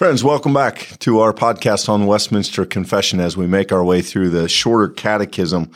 [0.00, 4.30] Friends, welcome back to our podcast on Westminster Confession as we make our way through
[4.30, 5.70] the shorter catechism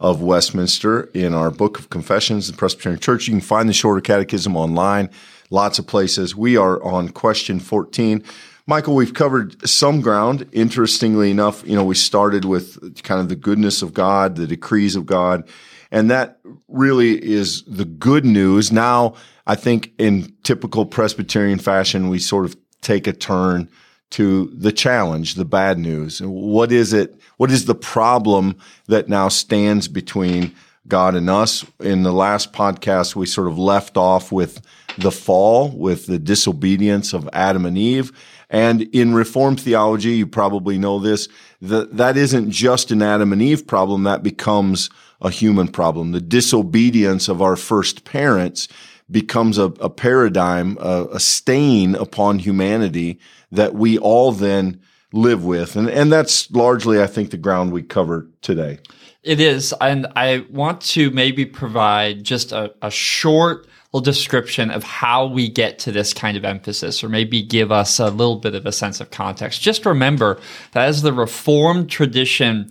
[0.00, 3.28] of Westminster in our book of confessions, the Presbyterian Church.
[3.28, 5.10] You can find the shorter catechism online,
[5.50, 6.34] lots of places.
[6.34, 8.24] We are on question 14.
[8.66, 10.48] Michael, we've covered some ground.
[10.52, 14.96] Interestingly enough, you know, we started with kind of the goodness of God, the decrees
[14.96, 15.46] of God,
[15.90, 18.72] and that really is the good news.
[18.72, 19.16] Now,
[19.46, 23.68] I think in typical Presbyterian fashion, we sort of take a turn
[24.10, 26.20] to the challenge, the bad news.
[26.22, 27.18] What is it?
[27.36, 30.54] What is the problem that now stands between
[30.86, 31.64] God and us?
[31.80, 34.60] In the last podcast, we sort of left off with
[34.98, 38.12] the fall, with the disobedience of Adam and Eve.
[38.48, 41.28] And in Reformed theology, you probably know this,
[41.60, 44.88] that that isn't just an Adam and Eve problem, that becomes
[45.20, 46.12] a human problem.
[46.12, 48.68] The disobedience of our first parents
[49.10, 53.20] becomes a, a paradigm, a, a, stain upon humanity
[53.52, 54.80] that we all then
[55.12, 55.76] live with.
[55.76, 58.78] And, and that's largely, I think, the ground we cover today.
[59.22, 59.74] It is.
[59.80, 65.48] And I want to maybe provide just a, a short little description of how we
[65.48, 68.72] get to this kind of emphasis, or maybe give us a little bit of a
[68.72, 69.62] sense of context.
[69.62, 70.38] Just remember
[70.72, 72.68] that as the Reformed tradition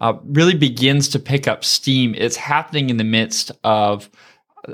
[0.00, 4.08] uh, really begins to pick up steam, it's happening in the midst of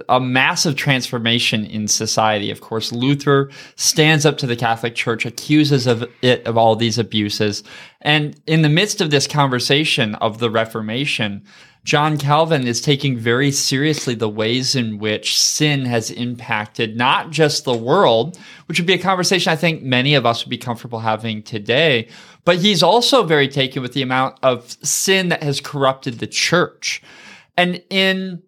[0.08, 2.50] a massive transformation in society.
[2.50, 6.98] Of course, Luther stands up to the Catholic Church, accuses of it of all these
[6.98, 7.62] abuses.
[8.00, 11.44] And in the midst of this conversation of the Reformation,
[11.84, 17.64] John Calvin is taking very seriously the ways in which sin has impacted not just
[17.64, 21.00] the world, which would be a conversation I think many of us would be comfortable
[21.00, 22.08] having today,
[22.46, 27.02] but he's also very taken with the amount of sin that has corrupted the church.
[27.56, 28.42] And in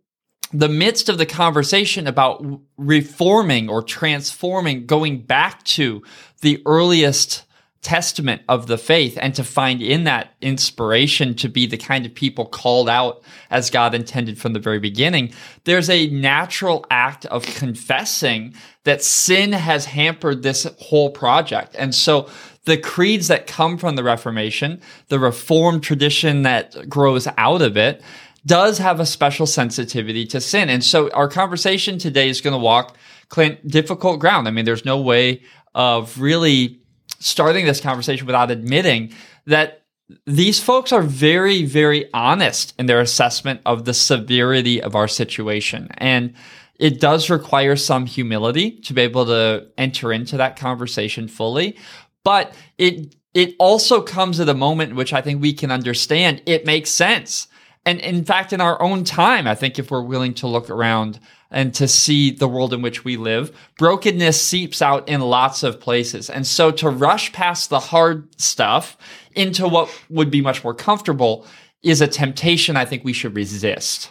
[0.52, 2.44] the midst of the conversation about
[2.76, 6.02] reforming or transforming, going back to
[6.40, 7.42] the earliest
[7.86, 12.12] testament of the faith and to find in that inspiration to be the kind of
[12.12, 15.32] people called out as God intended from the very beginning,
[15.64, 21.76] there's a natural act of confessing that sin has hampered this whole project.
[21.78, 22.28] And so
[22.64, 28.02] the creeds that come from the Reformation, the Reformed tradition that grows out of it,
[28.46, 30.70] does have a special sensitivity to sin.
[30.70, 32.96] And so our conversation today is going to walk
[33.28, 34.46] Clint difficult ground.
[34.46, 35.42] I mean, there's no way
[35.74, 36.80] of really
[37.18, 39.12] starting this conversation without admitting
[39.46, 39.82] that
[40.26, 45.88] these folks are very, very honest in their assessment of the severity of our situation.
[45.98, 46.34] And
[46.76, 51.76] it does require some humility to be able to enter into that conversation fully.
[52.22, 56.42] But it it also comes at a moment in which I think we can understand
[56.46, 57.48] it makes sense
[57.86, 61.20] and in fact, in our own time, I think if we're willing to look around
[61.52, 65.80] and to see the world in which we live, brokenness seeps out in lots of
[65.80, 66.28] places.
[66.28, 68.98] And so to rush past the hard stuff
[69.36, 71.46] into what would be much more comfortable
[71.84, 74.10] is a temptation I think we should resist.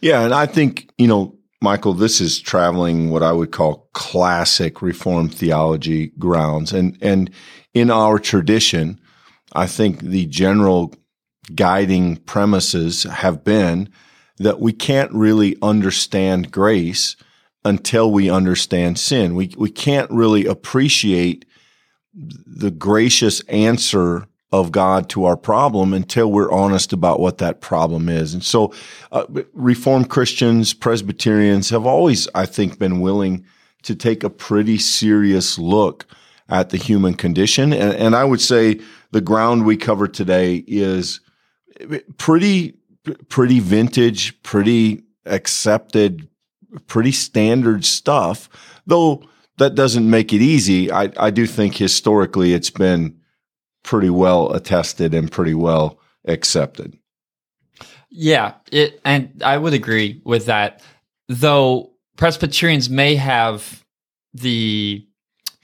[0.00, 0.22] Yeah.
[0.22, 5.34] And I think, you know, Michael, this is traveling what I would call classic Reformed
[5.34, 6.72] theology grounds.
[6.72, 7.30] And, and
[7.74, 9.00] in our tradition,
[9.52, 10.94] I think the general
[11.54, 13.88] guiding premises have been
[14.38, 17.16] that we can't really understand grace
[17.64, 19.34] until we understand sin.
[19.34, 21.44] We, we can't really appreciate
[22.14, 28.08] the gracious answer of God to our problem until we're honest about what that problem
[28.08, 28.32] is.
[28.32, 28.72] And so,
[29.10, 33.44] uh, Reformed Christians, Presbyterians have always, I think, been willing
[33.82, 36.06] to take a pretty serious look
[36.48, 37.72] at the human condition.
[37.72, 38.80] And, and I would say
[39.10, 41.20] the ground we cover today is
[42.18, 42.78] pretty
[43.28, 46.28] pretty vintage, pretty accepted,
[46.86, 48.48] pretty standard stuff.
[48.86, 49.22] Though
[49.58, 50.90] that doesn't make it easy.
[50.90, 53.18] I, I do think historically it's been
[53.82, 56.98] pretty well attested and pretty well accepted.
[58.10, 60.82] Yeah, it and I would agree with that.
[61.28, 63.84] Though Presbyterians may have
[64.32, 65.06] the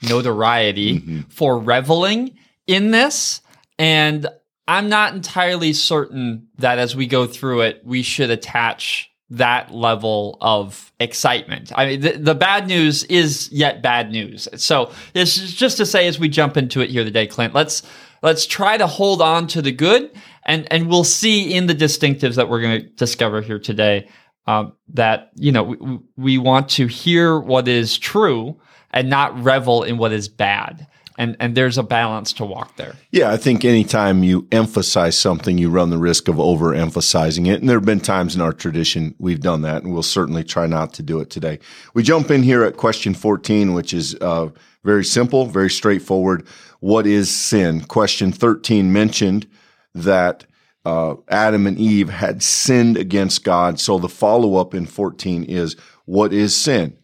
[0.01, 1.21] notoriety mm-hmm.
[1.29, 2.37] for reveling
[2.67, 3.41] in this,
[3.79, 4.27] and
[4.67, 10.37] I'm not entirely certain that as we go through it, we should attach that level
[10.41, 11.71] of excitement.
[11.75, 14.47] I mean, the, the, bad news is yet bad news.
[14.55, 17.83] So it's just to say, as we jump into it here today, Clint, let's
[18.21, 20.11] let's try to hold on to the good,
[20.45, 24.07] and and we'll see in the distinctives that we're going to discover here today
[24.45, 28.59] um, that you know we, we want to hear what is true
[28.91, 30.85] and not revel in what is bad.
[31.17, 32.95] And and there's a balance to walk there.
[33.11, 37.59] Yeah, I think anytime you emphasize something, you run the risk of overemphasizing it.
[37.59, 40.67] And there have been times in our tradition we've done that, and we'll certainly try
[40.67, 41.59] not to do it today.
[41.93, 44.49] We jump in here at question 14, which is uh,
[44.83, 46.47] very simple, very straightforward.
[46.79, 47.81] What is sin?
[47.81, 49.47] Question 13 mentioned
[49.95, 50.45] that
[50.85, 53.79] uh, Adam and Eve had sinned against God.
[53.79, 55.75] So the follow up in 14 is,
[56.05, 56.97] what is sin?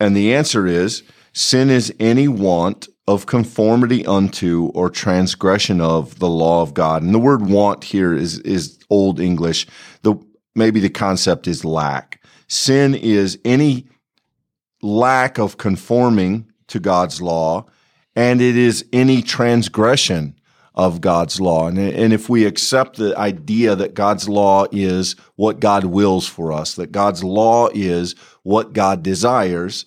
[0.00, 1.02] And the answer is,
[1.32, 7.02] sin is any want of conformity unto or transgression of the law of God.
[7.02, 9.66] And the word want here is, is old English.
[10.02, 10.14] The,
[10.54, 12.22] maybe the concept is lack.
[12.48, 13.86] Sin is any
[14.82, 17.66] lack of conforming to God's law,
[18.16, 20.38] and it is any transgression
[20.74, 21.68] of God's law.
[21.68, 26.52] And, and if we accept the idea that God's law is what God wills for
[26.52, 29.84] us, that God's law is what God desires,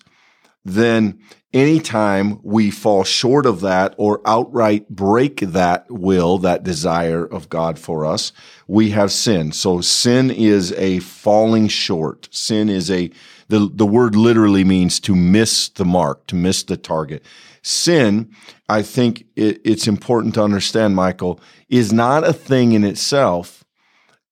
[0.64, 1.20] then
[1.52, 7.78] anytime we fall short of that or outright break that will, that desire of God
[7.78, 8.32] for us,
[8.66, 9.52] we have sin.
[9.52, 12.28] So sin is a falling short.
[12.30, 13.10] Sin is a,
[13.48, 17.24] the, the word literally means to miss the mark, to miss the target.
[17.62, 18.30] Sin,
[18.68, 23.64] I think it, it's important to understand, Michael, is not a thing in itself.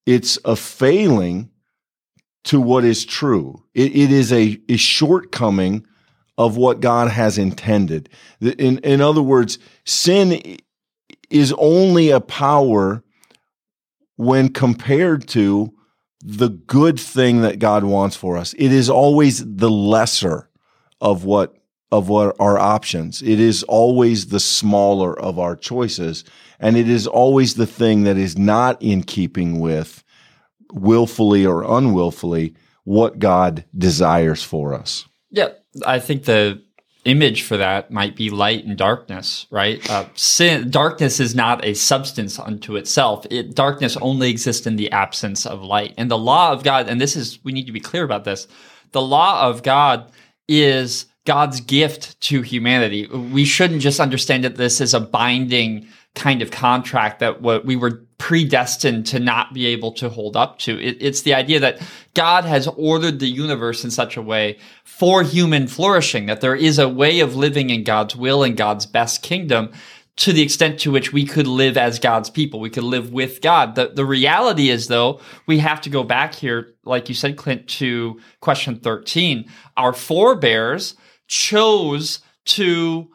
[0.04, 1.50] It's a failing
[2.44, 3.64] to what is true.
[3.74, 5.84] it, it is a, a shortcoming
[6.38, 8.08] of what God has intended.
[8.40, 10.58] In, in other words, sin
[11.30, 13.02] is only a power
[14.16, 15.72] when compared to
[16.20, 18.52] the good thing that God wants for us.
[18.54, 20.48] It is always the lesser
[21.00, 21.54] of what
[21.92, 23.22] of what our options.
[23.22, 26.24] It is always the smaller of our choices.
[26.58, 30.02] And it is always the thing that is not in keeping with
[30.72, 35.06] willfully or unwillfully what God desires for us.
[35.30, 35.50] Yeah.
[35.84, 36.62] I think the
[37.04, 39.88] image for that might be light and darkness, right?
[39.88, 43.26] Uh, sin, darkness is not a substance unto itself.
[43.30, 45.94] It, darkness only exists in the absence of light.
[45.96, 48.48] And the law of God, and this is, we need to be clear about this.
[48.90, 50.10] The law of God
[50.48, 53.06] is God's gift to humanity.
[53.06, 57.76] We shouldn't just understand that this is a binding kind of contract that what we
[57.76, 60.80] were predestined to not be able to hold up to.
[60.80, 61.80] It, it's the idea that
[62.14, 66.78] God has ordered the universe in such a way for human flourishing, that there is
[66.78, 69.72] a way of living in God's will and God's best kingdom
[70.16, 72.58] to the extent to which we could live as God's people.
[72.58, 73.74] We could live with God.
[73.74, 77.68] The, the reality is, though, we have to go back here, like you said, Clint,
[77.68, 79.50] to question 13.
[79.76, 80.94] Our forebears
[81.28, 83.10] chose to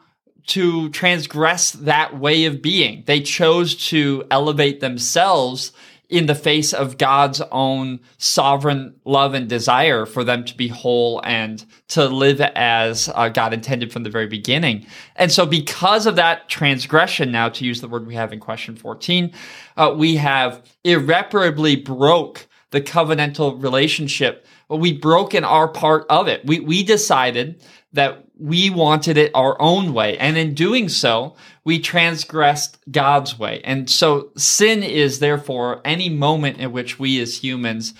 [0.46, 3.04] to transgress that way of being.
[3.06, 5.72] They chose to elevate themselves
[6.12, 11.22] in the face of God's own sovereign love and desire for them to be whole
[11.24, 14.86] and to live as uh, God intended from the very beginning.
[15.16, 18.76] And so, because of that transgression, now to use the word we have in question
[18.76, 19.32] 14,
[19.78, 24.44] uh, we have irreparably broke the covenantal relationship.
[24.68, 26.44] we've broken our part of it.
[26.44, 30.18] We, we decided that we wanted it our own way.
[30.18, 33.60] And in doing so, we transgressed God's way.
[33.62, 37.92] And so sin is therefore any moment in which we as humans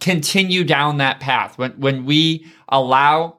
[0.00, 1.58] continue down that path.
[1.58, 3.38] When, when we allow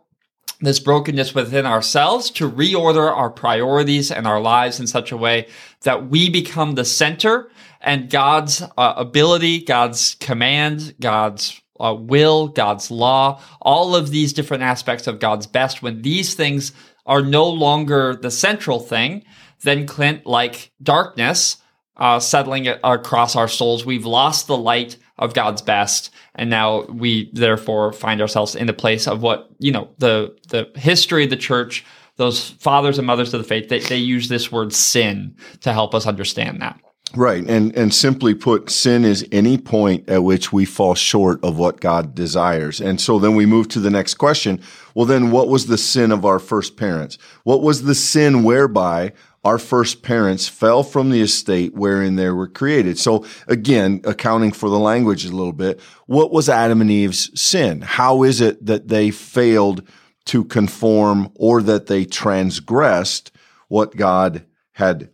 [0.62, 5.48] this brokenness within ourselves to reorder our priorities and our lives in such a way
[5.82, 7.50] that we become the center
[7.86, 14.64] and God's uh, ability, God's command, God's uh, will, God's law, all of these different
[14.64, 16.74] aspects of God's best, when these things
[17.06, 19.24] are no longer the central thing,
[19.62, 21.58] then Clint, like darkness,
[21.98, 27.30] uh, settling across our souls, we've lost the light of God's best, and now we
[27.34, 31.38] therefore find ourselves in the place of what you know the the history of the
[31.38, 31.86] church.
[32.18, 35.94] Those fathers and mothers of the faith, they, they use this word sin to help
[35.94, 36.80] us understand that.
[37.16, 37.50] Right.
[37.50, 41.80] And and simply put, sin is any point at which we fall short of what
[41.80, 42.82] God desires.
[42.82, 44.62] And so then we move to the next question.
[44.94, 47.18] Well, then what was the sin of our first parents?
[47.44, 49.14] What was the sin whereby
[49.46, 53.00] our first parents fell from the estate wherein they were created?
[53.00, 57.82] So again, accounting for the language a little bit, what was Adam and Eve's sin?
[57.82, 59.88] How is it that they failed
[60.26, 63.32] to conform or that they transgressed
[63.70, 65.12] what God had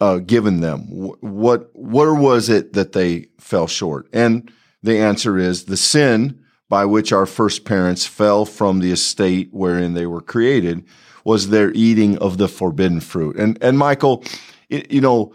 [0.00, 0.80] uh, given them?
[1.20, 4.08] What where was it that they fell short?
[4.12, 4.50] And
[4.82, 9.94] the answer is the sin by which our first parents fell from the estate wherein
[9.94, 10.84] they were created
[11.24, 13.36] was their eating of the forbidden fruit.
[13.36, 14.24] And and Michael,
[14.68, 15.34] it, you know,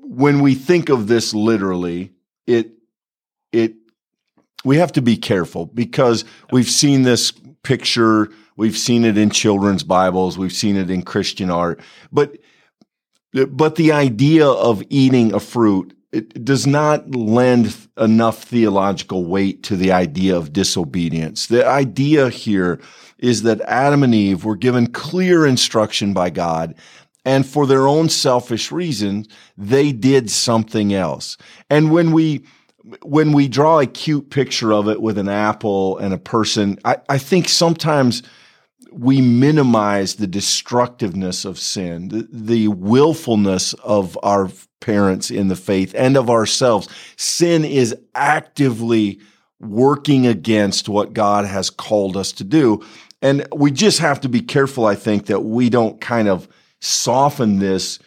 [0.00, 2.12] when we think of this literally,
[2.46, 2.72] it
[3.52, 3.74] it
[4.64, 9.82] we have to be careful because we've seen this picture, we've seen it in children's
[9.82, 12.36] Bibles, we've seen it in Christian art, but
[13.32, 19.76] But the idea of eating a fruit it does not lend enough theological weight to
[19.76, 21.46] the idea of disobedience.
[21.46, 22.80] The idea here
[23.18, 26.74] is that Adam and Eve were given clear instruction by God
[27.28, 31.36] and for their own selfish reasons, they did something else.
[31.68, 32.46] And when we,
[33.02, 36.96] when we draw a cute picture of it with an apple and a person, I,
[37.10, 38.22] I think sometimes
[38.98, 44.50] we minimize the destructiveness of sin, the, willfulness of our
[44.80, 46.88] parents in the faith and of ourselves.
[47.16, 49.20] Sin is actively
[49.60, 52.84] working against what God has called us to do.
[53.22, 56.48] And we just have to be careful, I think, that we don't kind of
[56.80, 58.00] soften this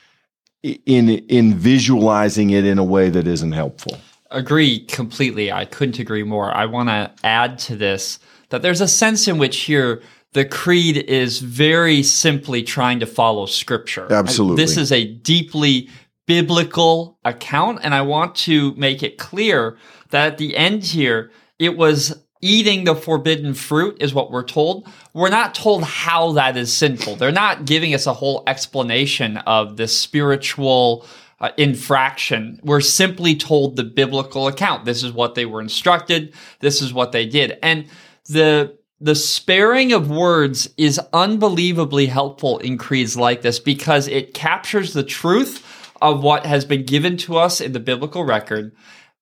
[0.63, 3.97] in in visualizing it in a way that isn't helpful.
[4.29, 5.51] Agree completely.
[5.51, 6.55] I couldn't agree more.
[6.55, 8.19] I want to add to this
[8.49, 10.01] that there's a sense in which here
[10.33, 14.11] the creed is very simply trying to follow scripture.
[14.11, 14.63] Absolutely.
[14.63, 15.89] This is a deeply
[16.27, 19.77] biblical account and I want to make it clear
[20.11, 24.87] that at the end here it was eating the forbidden fruit is what we're told.
[25.13, 27.17] We're not told how that is sinful.
[27.17, 31.05] They're not giving us a whole explanation of the spiritual
[31.39, 32.59] uh, infraction.
[32.63, 34.85] We're simply told the biblical account.
[34.85, 36.33] This is what they were instructed.
[36.59, 37.57] This is what they did.
[37.61, 37.87] And
[38.25, 44.93] the the sparing of words is unbelievably helpful in creeds like this because it captures
[44.93, 48.71] the truth of what has been given to us in the biblical record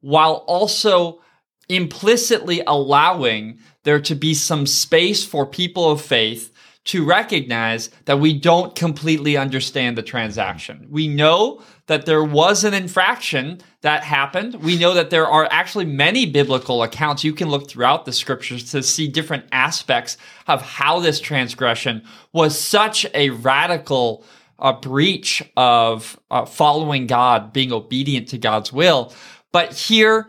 [0.02, 1.22] while also
[1.70, 6.54] implicitly allowing there to be some space for people of faith
[6.86, 10.88] to recognize that we don't completely understand the transaction.
[10.90, 14.56] We know that there was an infraction that happened.
[14.56, 17.24] We know that there are actually many biblical accounts.
[17.24, 20.18] You can look throughout the scriptures to see different aspects
[20.48, 24.26] of how this transgression was such a radical
[24.58, 29.14] uh, breach of uh, following God, being obedient to God's will.
[29.54, 30.28] But here,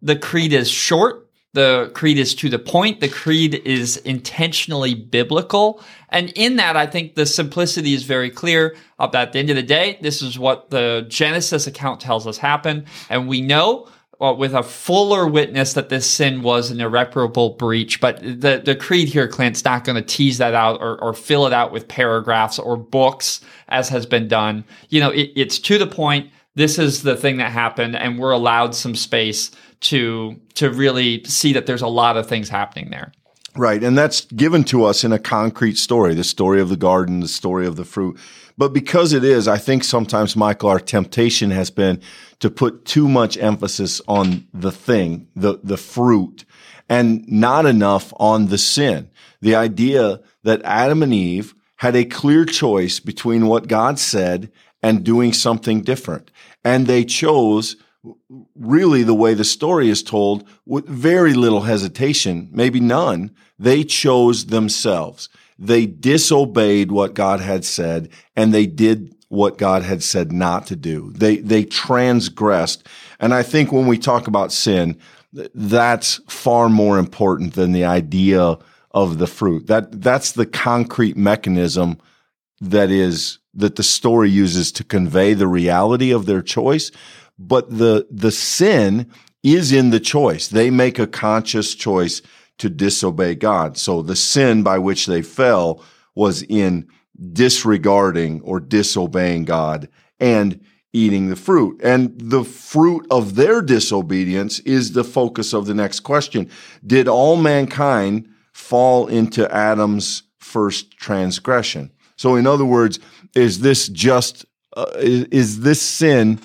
[0.00, 1.21] the creed is short.
[1.54, 3.00] The creed is to the point.
[3.00, 5.82] The creed is intentionally biblical.
[6.08, 9.56] And in that, I think the simplicity is very clear that at the end of
[9.56, 12.86] the day, this is what the Genesis account tells us happened.
[13.10, 13.88] And we know
[14.22, 18.00] well, with a fuller witness that this sin was an irreparable breach.
[18.00, 21.44] But the, the creed here, Clint's not going to tease that out or, or fill
[21.44, 24.64] it out with paragraphs or books as has been done.
[24.90, 26.30] You know, it, it's to the point.
[26.54, 29.50] This is the thing that happened and we're allowed some space
[29.82, 33.12] to to really see that there's a lot of things happening there.
[33.54, 37.20] Right, and that's given to us in a concrete story, the story of the garden,
[37.20, 38.18] the story of the fruit.
[38.56, 42.00] But because it is, I think sometimes, Michael, our temptation has been
[42.40, 46.44] to put too much emphasis on the thing, the, the fruit,
[46.88, 49.10] and not enough on the sin.
[49.40, 54.50] The idea that Adam and Eve had a clear choice between what God said
[54.82, 56.30] and doing something different.
[56.64, 57.76] And they chose
[58.56, 63.34] really the way the story is told with very little hesitation, maybe none.
[63.58, 65.28] They chose themselves.
[65.58, 70.76] They disobeyed what God had said and they did what God had said not to
[70.76, 71.12] do.
[71.12, 72.86] They, they transgressed.
[73.18, 74.98] And I think when we talk about sin,
[75.54, 78.58] that's far more important than the idea
[78.90, 79.68] of the fruit.
[79.68, 81.98] That, that's the concrete mechanism
[82.60, 86.90] that is, that the story uses to convey the reality of their choice
[87.46, 89.10] but the the sin
[89.42, 90.48] is in the choice.
[90.48, 92.22] They make a conscious choice
[92.58, 93.76] to disobey God.
[93.76, 95.84] So the sin by which they fell
[96.14, 96.86] was in
[97.32, 99.88] disregarding or disobeying God
[100.20, 100.60] and
[100.92, 101.80] eating the fruit.
[101.82, 106.50] And the fruit of their disobedience is the focus of the next question.
[106.86, 111.90] Did all mankind fall into Adam's first transgression?
[112.16, 113.00] So in other words,
[113.34, 114.44] is this just
[114.76, 116.38] uh, is, is this sin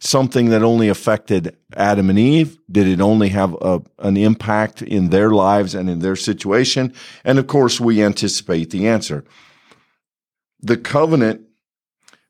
[0.00, 2.58] something that only affected Adam and Eve?
[2.70, 6.92] Did it only have a, an impact in their lives and in their situation?
[7.24, 9.24] And of course, we anticipate the answer.
[10.60, 11.42] The covenant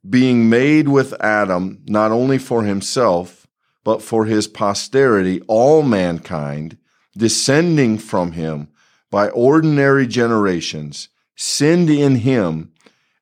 [0.08, 3.46] being made with Adam, not only for himself,
[3.84, 6.76] but for his posterity, all mankind,
[7.16, 8.68] descending from him
[9.10, 12.72] by ordinary generations, sinned in him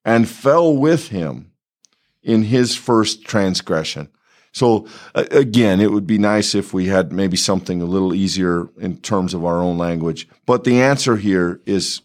[0.04, 1.52] and fell with him
[2.22, 4.08] in his first transgression.
[4.56, 8.96] So again, it would be nice if we had maybe something a little easier in
[8.96, 10.26] terms of our own language.
[10.46, 12.00] But the answer here is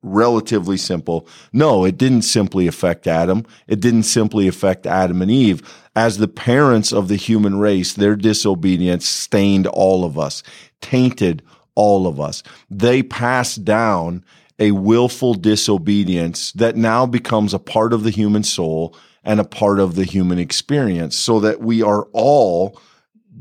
[0.00, 1.26] relatively simple.
[1.52, 3.44] No, it didn't simply affect Adam.
[3.66, 5.60] It didn't simply affect Adam and Eve.
[5.96, 10.44] As the parents of the human race, their disobedience stained all of us,
[10.80, 11.42] tainted
[11.74, 12.44] all of us.
[12.70, 14.24] They passed down
[14.60, 19.78] a willful disobedience that now becomes a part of the human soul and a part
[19.78, 22.80] of the human experience so that we are all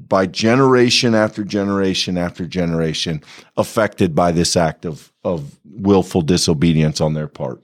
[0.07, 3.23] by generation after generation after generation
[3.57, 7.61] affected by this act of, of willful disobedience on their part.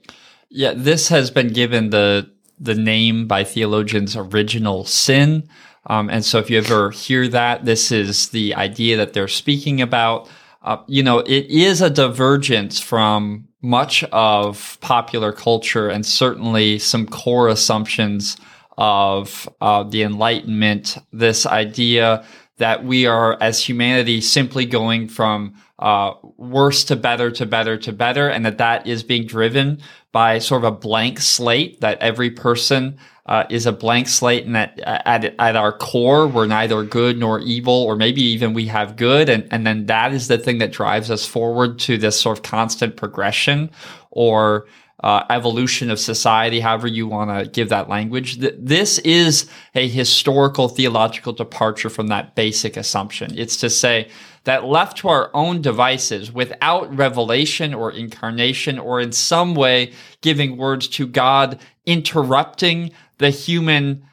[0.48, 5.48] Yeah, this has been given the the name by theologians original sin.
[5.86, 9.80] Um, and so if you ever hear that, this is the idea that they're speaking
[9.80, 10.28] about.
[10.62, 17.06] Uh, you know, it is a divergence from much of popular culture and certainly some
[17.06, 18.36] core assumptions
[18.76, 20.98] of uh, the Enlightenment.
[21.12, 22.24] This idea
[22.58, 27.92] that we are, as humanity, simply going from uh, worse to better to better to
[27.92, 29.80] better, and that that is being driven
[30.12, 31.80] by sort of a blank slate.
[31.80, 36.46] That every person uh, is a blank slate, and that at at our core we're
[36.46, 40.28] neither good nor evil, or maybe even we have good, and and then that is
[40.28, 43.70] the thing that drives us forward to this sort of constant progression,
[44.10, 44.66] or
[45.04, 48.40] uh, evolution of society, however you want to give that language.
[48.40, 53.38] Th- this is a historical theological departure from that basic assumption.
[53.38, 54.08] It's to say
[54.44, 59.92] that left to our own devices without revelation or incarnation or in some way
[60.22, 64.04] giving words to God, interrupting the human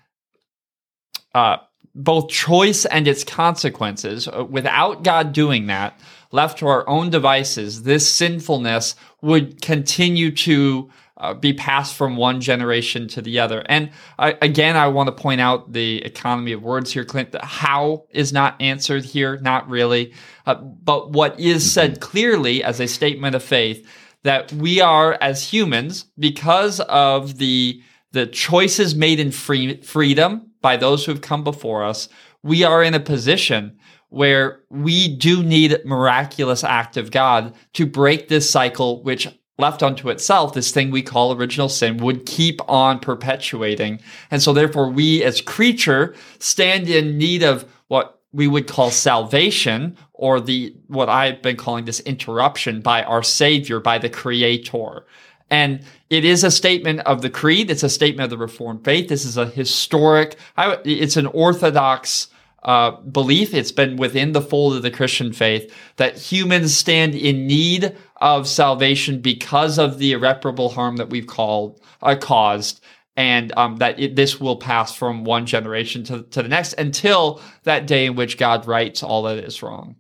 [1.33, 1.57] uh,
[1.95, 5.97] both choice and its consequences, uh, without God doing that,
[6.31, 12.41] left to our own devices, this sinfulness would continue to uh, be passed from one
[12.41, 13.63] generation to the other.
[13.67, 17.33] And again, I want to point out the economy of words here, Clint.
[17.41, 20.13] How is not answered here, not really.
[20.45, 21.69] Uh, but what is mm-hmm.
[21.69, 23.87] said clearly as a statement of faith
[24.23, 27.81] that we are as humans, because of the
[28.15, 32.07] the choices made in free, freedom by those who have come before us,
[32.43, 38.29] we are in a position where we do need miraculous act of God to break
[38.29, 42.99] this cycle, which left unto itself, this thing we call original sin would keep on
[42.99, 43.99] perpetuating.
[44.31, 49.97] And so therefore we as creature stand in need of what we would call salvation
[50.13, 55.05] or the, what I've been calling this interruption by our savior, by the creator.
[55.49, 55.83] And
[56.15, 57.69] it is a statement of the creed.
[57.69, 59.09] It's a statement of the Reformed faith.
[59.09, 62.29] This is a historic, it's an orthodox
[62.63, 63.53] uh, belief.
[63.53, 68.47] It's been within the fold of the Christian faith that humans stand in need of
[68.47, 72.81] salvation because of the irreparable harm that we've called uh, caused.
[73.17, 77.41] And um, that it, this will pass from one generation to, to the next until
[77.63, 79.95] that day in which God rights all that is wrong.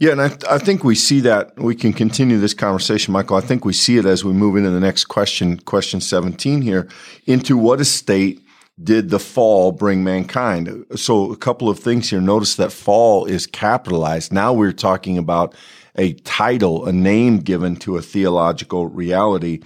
[0.00, 1.58] Yeah, and I, I, think we see that.
[1.58, 3.36] We can continue this conversation, Michael.
[3.36, 6.88] I think we see it as we move into the next question, question 17 here,
[7.26, 8.42] into what a state
[8.82, 10.86] did the fall bring mankind?
[10.96, 12.22] So, a couple of things here.
[12.22, 14.32] Notice that fall is capitalized.
[14.32, 15.54] Now we're talking about
[15.96, 19.60] a title, a name given to a theological reality.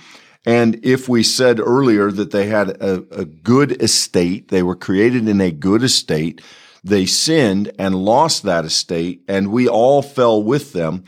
[0.45, 5.29] And if we said earlier that they had a, a good estate, they were created
[5.29, 6.43] in a good estate,
[6.85, 11.05] they sinned and lost that estate, and we all fell with them.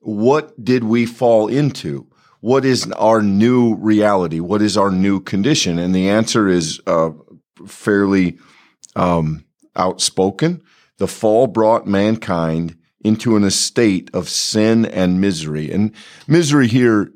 [0.00, 2.08] What did we fall into?
[2.40, 4.40] What is our new reality?
[4.40, 5.78] What is our new condition?
[5.78, 7.10] And the answer is uh,
[7.66, 8.38] fairly
[8.96, 9.44] um,
[9.76, 10.62] outspoken.
[10.98, 15.70] The fall brought mankind into an estate of sin and misery.
[15.70, 15.92] And
[16.26, 17.12] misery here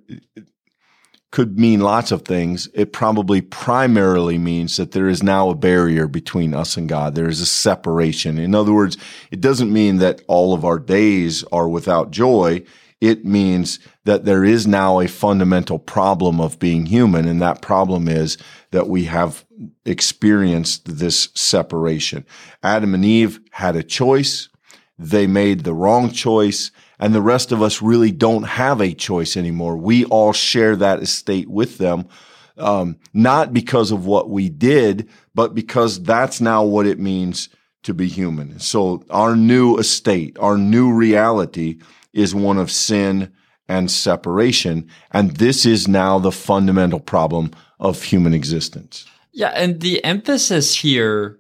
[1.35, 2.69] could mean lots of things.
[2.75, 7.17] It probably primarily means that there is now a barrier between us and God.
[7.17, 8.39] There is a separation.
[8.39, 8.97] In other words,
[9.33, 12.63] it doesn't mean that all of our days are without joy.
[13.01, 17.27] It means that there is now a fundamental problem of being human.
[17.27, 18.39] And that problem is
[18.71, 19.45] that we have
[19.85, 22.25] experienced this separation.
[22.63, 24.49] Adam and Eve had a choice.
[24.97, 26.71] They made the wrong choice.
[27.05, 29.77] And the rest of us really don't have a choice anymore.
[29.77, 32.09] We all share that estate with them.
[32.57, 37.51] Um, not because of what we did, but because that's now what it means
[37.83, 38.59] to be human.
[38.59, 41.79] So our new estate, our new reality
[42.15, 43.31] is one of sin
[43.69, 44.89] and separation.
[45.11, 49.05] And this is now the fundamental problem of human existence.
[49.31, 51.39] Yeah, and the emphasis here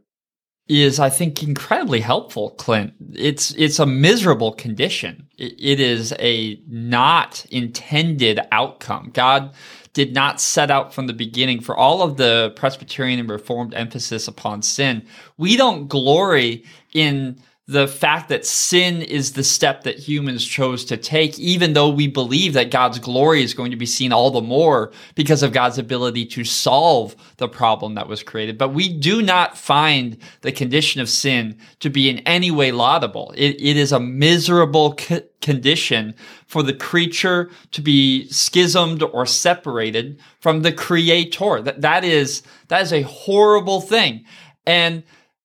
[0.68, 2.94] is, I think, incredibly helpful, Clint.
[3.12, 5.29] It's it's a miserable condition.
[5.37, 9.11] it, it is a not intended outcome.
[9.12, 9.55] God
[9.92, 14.27] did not set out from the beginning for all of the Presbyterian and Reformed emphasis
[14.27, 15.07] upon sin.
[15.37, 20.98] We don't glory in the fact that sin is the step that humans chose to
[20.98, 24.42] take, even though we believe that God's glory is going to be seen all the
[24.42, 28.59] more because of God's ability to solve the problem that was created.
[28.59, 33.33] But we do not find the condition of sin to be in any way laudable.
[33.35, 34.98] it, it is a miserable
[35.40, 36.14] condition
[36.46, 41.62] for the creature to be schismed or separated from the creator.
[41.62, 44.27] That, that is, that is a horrible thing.
[44.66, 45.03] And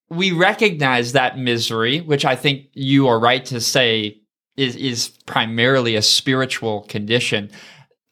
[0.09, 4.21] we recognize that misery, which I think you are right to say
[4.57, 7.51] is, is primarily a spiritual condition.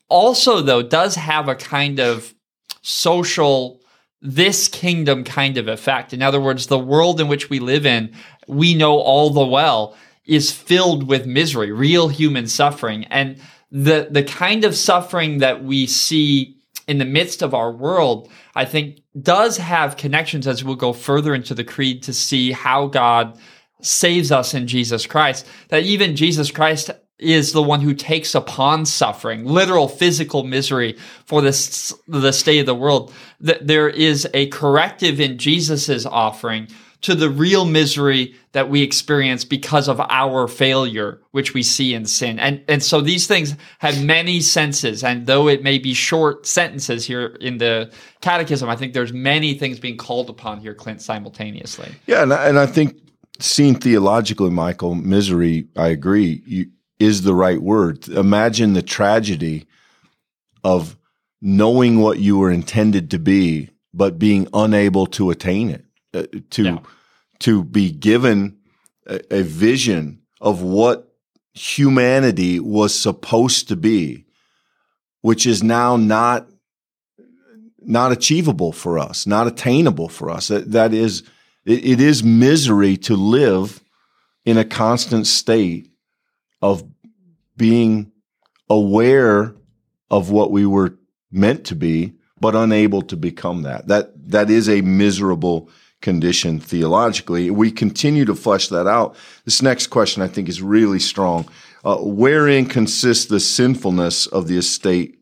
[0.09, 2.33] Also, though, does have a kind of
[2.81, 3.81] social,
[4.21, 6.13] this kingdom kind of effect.
[6.13, 8.13] In other words, the world in which we live in,
[8.47, 13.05] we know all the well, is filled with misery, real human suffering.
[13.05, 16.56] And the, the kind of suffering that we see
[16.87, 21.35] in the midst of our world, I think does have connections as we'll go further
[21.35, 23.37] into the creed to see how God
[23.81, 25.45] saves us in Jesus Christ.
[25.69, 31.41] That even Jesus Christ is the one who takes upon suffering, literal physical misery for
[31.41, 33.13] this, the state of the world.
[33.39, 36.67] That there is a corrective in Jesus's offering
[37.01, 42.05] to the real misery that we experience because of our failure, which we see in
[42.05, 42.39] sin.
[42.39, 45.03] And, and so these things have many senses.
[45.03, 49.53] And though it may be short sentences here in the catechism, I think there's many
[49.53, 51.89] things being called upon here, Clint, simultaneously.
[52.07, 52.23] Yeah.
[52.23, 52.97] And I, and I think
[53.39, 56.67] seen theologically, Michael, misery, I agree, you,
[56.99, 58.07] is the right word.
[58.07, 59.67] Imagine the tragedy
[60.63, 60.97] of
[61.41, 65.85] knowing what you were intended to be, but being unable to attain it
[66.17, 66.79] uh, to yeah.
[67.39, 68.57] to be given
[69.05, 71.13] a, a vision of what
[71.53, 74.25] humanity was supposed to be,
[75.21, 76.47] which is now not
[77.87, 80.49] not achievable for us, not attainable for us.
[80.49, 81.23] that, that is,
[81.65, 83.81] it, it is misery to live
[84.45, 85.89] in a constant state
[86.61, 86.83] of
[87.55, 88.11] being
[88.69, 89.55] aware
[90.11, 90.97] of what we were
[91.31, 93.87] meant to be, but unable to become that.
[93.87, 95.69] That that is a miserable
[96.01, 97.49] condition theologically.
[97.49, 99.15] We continue to flesh that out.
[99.45, 101.47] This next question I think is really strong.
[101.83, 105.19] Uh, wherein consists the sinfulness of the estate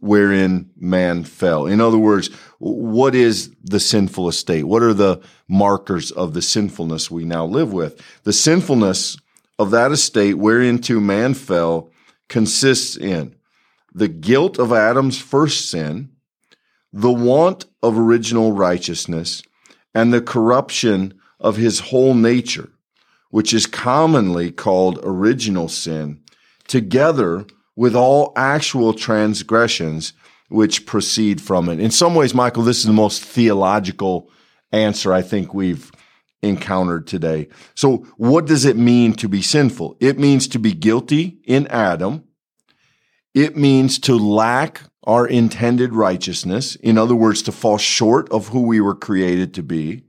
[0.00, 1.66] wherein man fell?
[1.66, 4.64] In other words, what is the sinful estate?
[4.64, 8.00] What are the markers of the sinfulness we now live with?
[8.24, 9.16] The sinfulness
[9.58, 11.90] of that estate whereinto man fell
[12.28, 13.34] consists in
[13.94, 16.10] the guilt of Adam's first sin,
[16.92, 19.42] the want of original righteousness,
[19.96, 22.68] and the corruption of his whole nature,
[23.30, 26.20] which is commonly called original sin,
[26.68, 30.12] together with all actual transgressions
[30.50, 31.80] which proceed from it.
[31.80, 34.30] In some ways, Michael, this is the most theological
[34.70, 35.90] answer I think we've
[36.42, 37.48] encountered today.
[37.74, 39.96] So what does it mean to be sinful?
[39.98, 42.24] It means to be guilty in Adam.
[43.36, 46.74] It means to lack our intended righteousness.
[46.76, 50.04] In other words, to fall short of who we were created to be.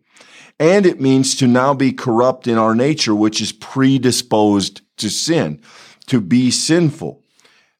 [0.61, 5.61] And it means to now be corrupt in our nature, which is predisposed to sin,
[6.05, 7.21] to be sinful.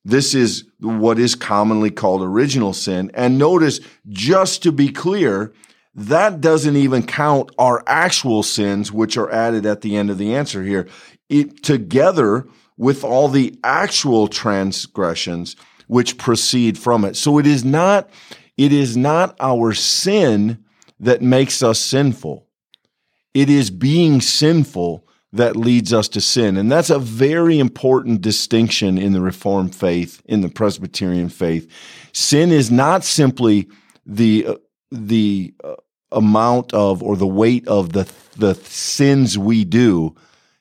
[0.03, 3.09] This is what is commonly called original sin.
[3.13, 3.79] And notice,
[4.09, 5.53] just to be clear,
[5.95, 10.35] that doesn't even count our actual sins, which are added at the end of the
[10.35, 10.89] answer here.
[11.29, 15.55] It together with all the actual transgressions
[15.87, 17.15] which proceed from it.
[17.15, 18.09] So it is not,
[18.57, 20.63] it is not our sin
[20.99, 22.47] that makes us sinful.
[23.33, 26.57] It is being sinful that leads us to sin.
[26.57, 31.69] And that's a very important distinction in the Reformed faith, in the Presbyterian faith.
[32.13, 33.67] Sin is not simply
[34.05, 34.55] the, uh,
[34.91, 35.75] the uh,
[36.11, 40.15] amount of or the weight of the, the sins we do.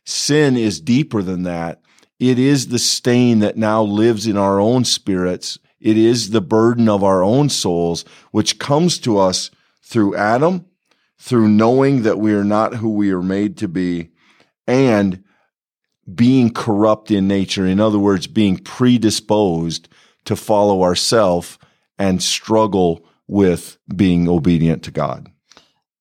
[0.05, 1.81] Sin is deeper than that.
[2.19, 5.59] It is the stain that now lives in our own spirits.
[5.81, 9.51] It is the burden of our own souls, which comes to us
[9.83, 10.67] through Adam,
[11.19, 14.11] through knowing that we are not who we are made to be,
[14.67, 15.23] and
[16.13, 17.67] being corrupt in nature.
[17.67, 19.89] In other words, being predisposed
[20.25, 21.59] to follow ourself
[21.99, 25.29] and struggle with being obedient to God.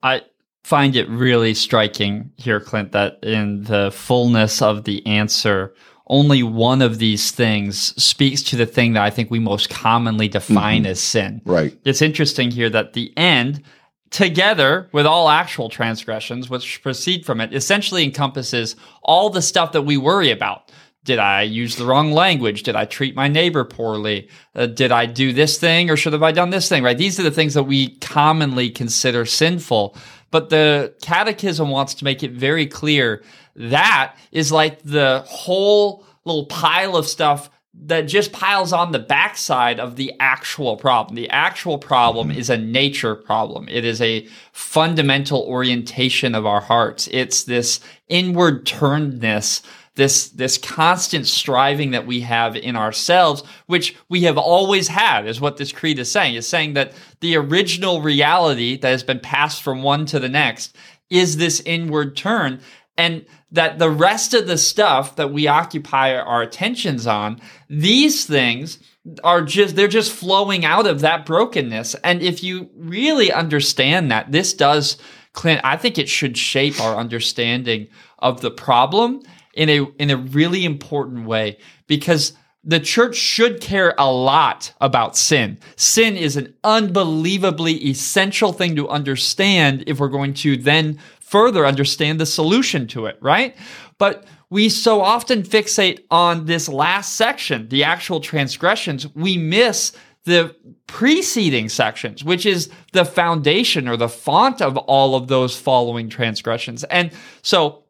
[0.03, 0.21] I
[0.63, 5.73] find it really striking here, Clint, that in the fullness of the answer,
[6.07, 10.27] only one of these things speaks to the thing that I think we most commonly
[10.27, 10.91] define mm-hmm.
[10.91, 11.41] as sin.
[11.45, 11.77] Right.
[11.83, 13.63] It's interesting here that the end,
[14.11, 19.81] together with all actual transgressions which proceed from it, essentially encompasses all the stuff that
[19.81, 20.71] we worry about
[21.05, 22.63] Did I use the wrong language?
[22.63, 24.29] Did I treat my neighbor poorly?
[24.55, 26.83] Uh, did I do this thing or should have I done this thing?
[26.83, 26.97] Right?
[26.97, 29.95] These are the things that we commonly consider sinful.
[30.31, 33.23] But the catechism wants to make it very clear
[33.55, 37.49] that is like the whole little pile of stuff
[37.83, 41.15] that just piles on the backside of the actual problem.
[41.15, 42.39] The actual problem mm-hmm.
[42.39, 43.67] is a nature problem.
[43.69, 47.09] It is a fundamental orientation of our hearts.
[47.11, 49.61] It's this inward turnedness,
[49.95, 55.41] this, this constant striving that we have in ourselves, which we have always had, is
[55.41, 56.35] what this creed is saying.
[56.35, 60.75] It's saying that the original reality that has been passed from one to the next
[61.09, 62.61] is this inward turn.
[62.97, 68.79] And that the rest of the stuff that we occupy our attentions on, these things
[69.23, 71.95] are just, they're just flowing out of that brokenness.
[72.03, 74.97] And if you really understand that, this does,
[75.33, 77.87] Clint, I think it should shape our understanding
[78.19, 79.21] of the problem
[79.53, 82.33] in a, in a really important way because
[82.67, 85.59] the church should care a lot about sin.
[85.75, 92.19] Sin is an unbelievably essential thing to understand if we're going to then further understand
[92.19, 93.57] the solution to it, right?
[93.97, 99.91] But we so often fixate on this last section, the actual transgressions, we miss
[100.25, 106.09] the preceding sections, which is the foundation or the font of all of those following
[106.09, 106.83] transgressions.
[106.85, 107.11] And
[107.41, 107.85] so,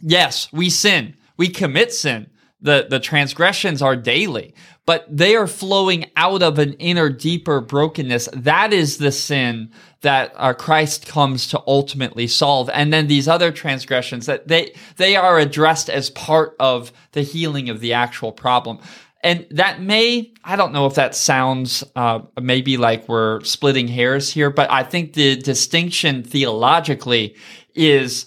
[0.00, 2.30] yes, we sin, we commit sin.
[2.60, 4.54] The, the transgressions are daily,
[4.86, 8.28] but they are flowing out of an inner, deeper brokenness.
[8.32, 9.72] That is the sin
[10.02, 12.70] that uh, Christ comes to ultimately solve.
[12.72, 17.68] And then these other transgressions that they, they are addressed as part of the healing
[17.68, 18.78] of the actual problem.
[19.22, 24.30] And that may, I don't know if that sounds uh, maybe like we're splitting hairs
[24.32, 27.34] here, but I think the distinction theologically
[27.74, 28.26] is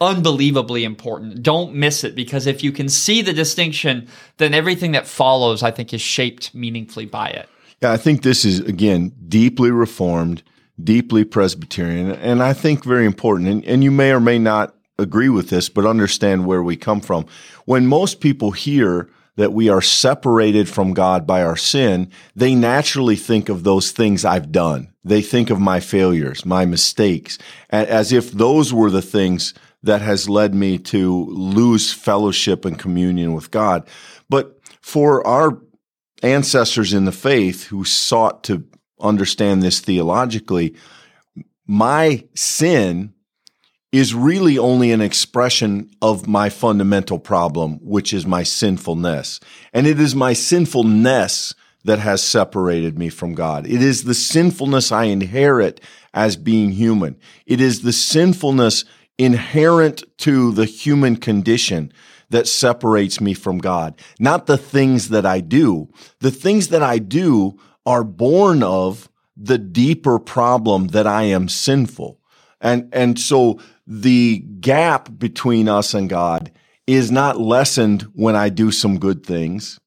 [0.00, 1.42] unbelievably important.
[1.42, 4.08] Don't miss it because if you can see the distinction,
[4.38, 7.48] then everything that follows, I think, is shaped meaningfully by it.
[7.82, 10.42] Yeah, I think this is, again, deeply reformed,
[10.82, 13.48] deeply Presbyterian, and I think very important.
[13.48, 17.00] And, and you may or may not agree with this, but understand where we come
[17.00, 17.26] from.
[17.64, 23.16] When most people hear that we are separated from God by our sin, they naturally
[23.16, 24.92] think of those things I've done.
[25.02, 27.38] They think of my failures, my mistakes,
[27.70, 33.32] as if those were the things that has led me to lose fellowship and communion
[33.32, 33.88] with God.
[34.28, 35.60] But for our
[36.22, 38.64] ancestors in the faith who sought to
[39.00, 40.74] understand this theologically,
[41.66, 43.14] my sin
[43.92, 49.40] is really only an expression of my fundamental problem, which is my sinfulness.
[49.72, 53.66] And it is my sinfulness that has separated me from God.
[53.66, 55.80] It is the sinfulness I inherit
[56.12, 57.18] as being human.
[57.46, 58.84] It is the sinfulness
[59.20, 61.92] inherent to the human condition
[62.30, 65.90] that separates me from God, not the things that I do.
[66.20, 72.18] The things that I do are born of the deeper problem that I am sinful.
[72.62, 76.50] And, and so the gap between us and God
[76.86, 79.78] is not lessened when I do some good things.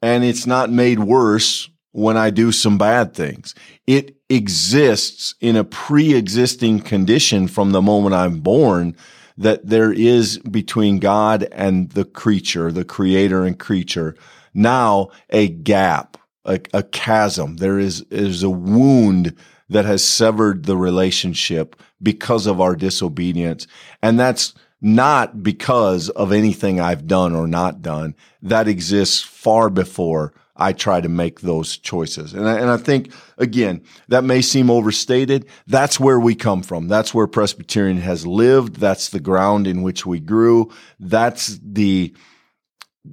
[0.00, 3.54] And it's not made worse when I do some bad things.
[3.86, 8.96] It exists in a pre-existing condition from the moment I'm born
[9.36, 14.14] that there is between God and the creature, the creator and creature,
[14.52, 17.56] now a gap, a, a chasm.
[17.56, 19.34] There is, is a wound
[19.68, 23.66] that has severed the relationship because of our disobedience.
[24.02, 28.14] And that's not because of anything I've done or not done.
[28.42, 32.34] That exists far before I try to make those choices.
[32.34, 35.46] And I, and I think, again, that may seem overstated.
[35.66, 36.86] That's where we come from.
[36.86, 38.76] That's where Presbyterian has lived.
[38.76, 40.70] That's the ground in which we grew.
[40.98, 42.14] That's the,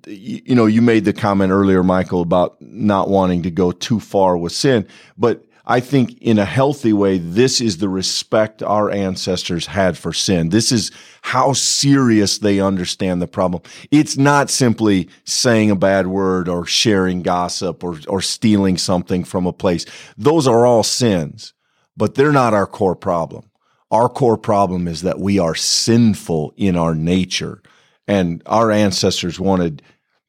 [0.05, 4.37] you know, you made the comment earlier, Michael, about not wanting to go too far
[4.37, 4.85] with sin,
[5.17, 10.13] but I think in a healthy way, this is the respect our ancestors had for
[10.13, 10.47] sin.
[10.47, 13.61] This is how serious they understand the problem.
[13.91, 19.45] It's not simply saying a bad word or sharing gossip or, or stealing something from
[19.45, 19.85] a place.
[20.17, 21.53] Those are all sins,
[21.97, 23.43] but they're not our core problem.
[23.91, 27.61] Our core problem is that we are sinful in our nature.
[28.07, 29.81] And our ancestors wanted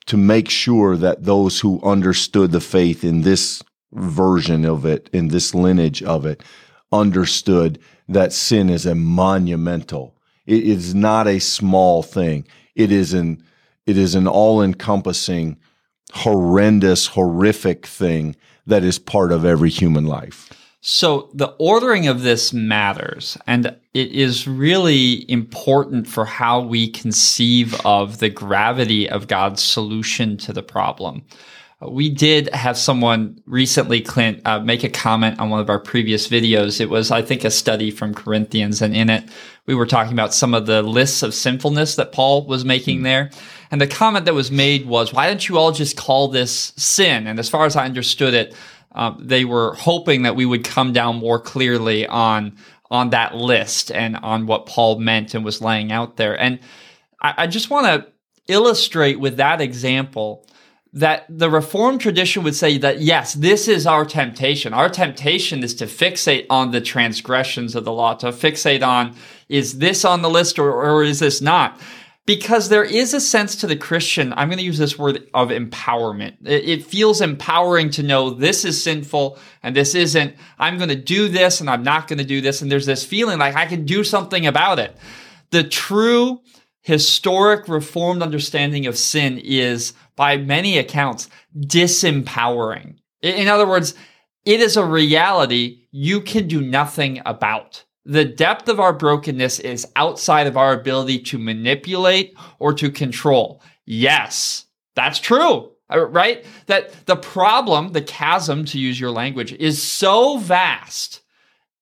[0.06, 5.28] to make sure that those who understood the faith in this version of it, in
[5.28, 6.42] this lineage of it,
[6.92, 10.14] understood that sin is a monumental.
[10.46, 12.46] It is not a small thing.
[12.74, 13.42] It is an
[13.86, 15.56] it is an all-encompassing,
[16.12, 20.52] horrendous, horrific thing that is part of every human life.
[20.82, 27.74] So the ordering of this matters, and it is really important for how we conceive
[27.84, 31.24] of the gravity of God's solution to the problem.
[31.80, 36.26] We did have someone recently, Clint, uh, make a comment on one of our previous
[36.26, 36.80] videos.
[36.80, 39.28] It was, I think, a study from Corinthians, and in it,
[39.66, 43.30] we were talking about some of the lists of sinfulness that Paul was making there.
[43.70, 47.28] And the comment that was made was, why don't you all just call this sin?
[47.28, 48.56] And as far as I understood it,
[48.92, 52.56] um, they were hoping that we would come down more clearly on
[52.90, 56.40] on that list and on what Paul meant and was laying out there.
[56.40, 56.58] And
[57.20, 58.10] I, I just want to
[58.48, 60.46] illustrate with that example
[60.98, 64.72] that the Reformed tradition would say that yes, this is our temptation.
[64.72, 69.16] Our temptation is to fixate on the transgressions of the law, to fixate on
[69.48, 71.80] is this on the list or, or is this not?
[72.28, 75.48] because there is a sense to the Christian, I'm going to use this word of
[75.48, 76.34] empowerment.
[76.44, 80.34] It, feels empowering to know this is sinful and this isn't.
[80.58, 82.60] I'm going to do this and I'm not going to do this.
[82.60, 84.94] And there's this feeling like I can do something about it.
[85.52, 86.42] The true
[86.82, 92.96] historic reformed understanding of sin is, by many accounts, disempowering.
[93.22, 93.94] In other words,
[94.44, 99.86] it is a reality you can do nothing about the depth of our brokenness is
[99.94, 103.62] outside of our ability to manipulate or to control.
[103.84, 104.64] Yes,
[104.96, 106.44] that's true, uh, right?
[106.66, 111.20] That the problem, the chasm, to use your language, is so vast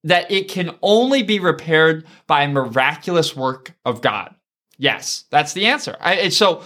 [0.03, 4.35] that it can only be repaired by miraculous work of God.
[4.79, 5.97] Yes, that's the answer.
[6.01, 6.63] I, so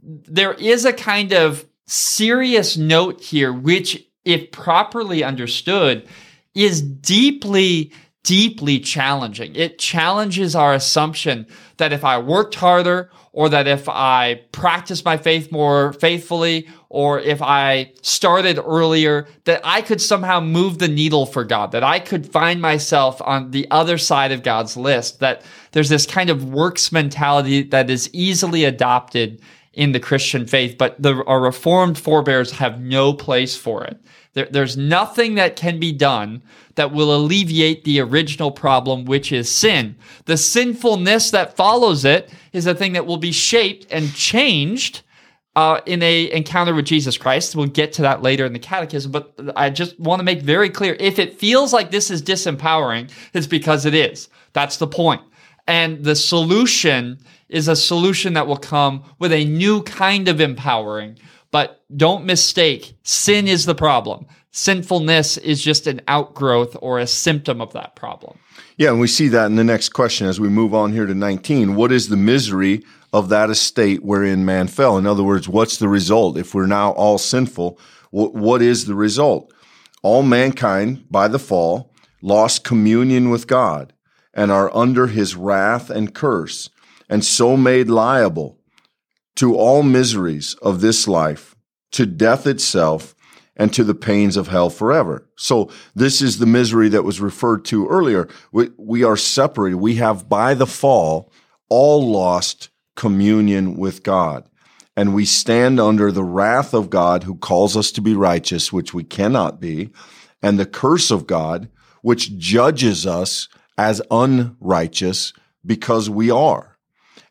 [0.00, 6.06] there is a kind of serious note here, which, if properly understood,
[6.54, 7.92] is deeply
[8.24, 9.54] deeply challenging.
[9.54, 11.46] It challenges our assumption
[11.76, 17.18] that if I worked harder or that if I practiced my faith more faithfully or
[17.18, 21.98] if I started earlier, that I could somehow move the needle for God, that I
[21.98, 26.44] could find myself on the other side of God's list, that there's this kind of
[26.44, 32.52] works mentality that is easily adopted in the Christian faith, but the, our reformed forebears
[32.52, 34.00] have no place for it.
[34.34, 36.42] There, there's nothing that can be done
[36.76, 39.96] that will alleviate the original problem, which is sin.
[40.26, 45.02] The sinfulness that follows it is a thing that will be shaped and changed
[45.56, 47.54] uh, in a encounter with Jesus Christ.
[47.54, 50.70] We'll get to that later in the catechism, but I just want to make very
[50.70, 54.28] clear: if it feels like this is disempowering, it's because it is.
[54.52, 55.22] That's the point.
[55.66, 61.18] And the solution is a solution that will come with a new kind of empowering,
[61.50, 64.26] but don't mistake, sin is the problem.
[64.50, 68.38] Sinfulness is just an outgrowth or a symptom of that problem.
[68.76, 71.14] Yeah, and we see that in the next question as we move on here to
[71.14, 71.76] 19.
[71.76, 72.82] What is the misery
[73.14, 74.98] of that estate wherein man fell?
[74.98, 76.36] In other words, what's the result?
[76.36, 77.78] If we're now all sinful,
[78.10, 79.52] what is the result?
[80.02, 83.92] All mankind, by the fall, lost communion with God
[84.34, 86.70] and are under his wrath and curse,
[87.08, 88.58] and so made liable
[89.36, 91.54] to all miseries of this life,
[91.92, 93.14] to death itself,
[93.56, 95.28] and to the pains of hell forever.
[95.36, 98.28] So this is the misery that was referred to earlier.
[98.50, 99.76] We, we are separated.
[99.76, 101.32] We have by the fall
[101.68, 104.48] all lost communion with God.
[104.96, 108.94] And we stand under the wrath of God who calls us to be righteous, which
[108.94, 109.90] we cannot be,
[110.40, 111.68] and the curse of God,
[112.02, 115.32] which judges us as unrighteous
[115.66, 116.78] because we are.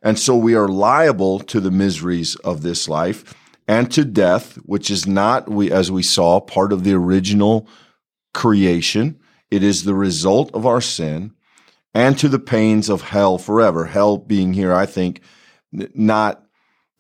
[0.01, 3.33] And so we are liable to the miseries of this life
[3.67, 7.67] and to death, which is not, we, as we saw, part of the original
[8.33, 9.19] creation.
[9.49, 11.33] It is the result of our sin
[11.93, 13.85] and to the pains of hell forever.
[13.85, 15.21] Hell being here, I think,
[15.93, 16.43] not,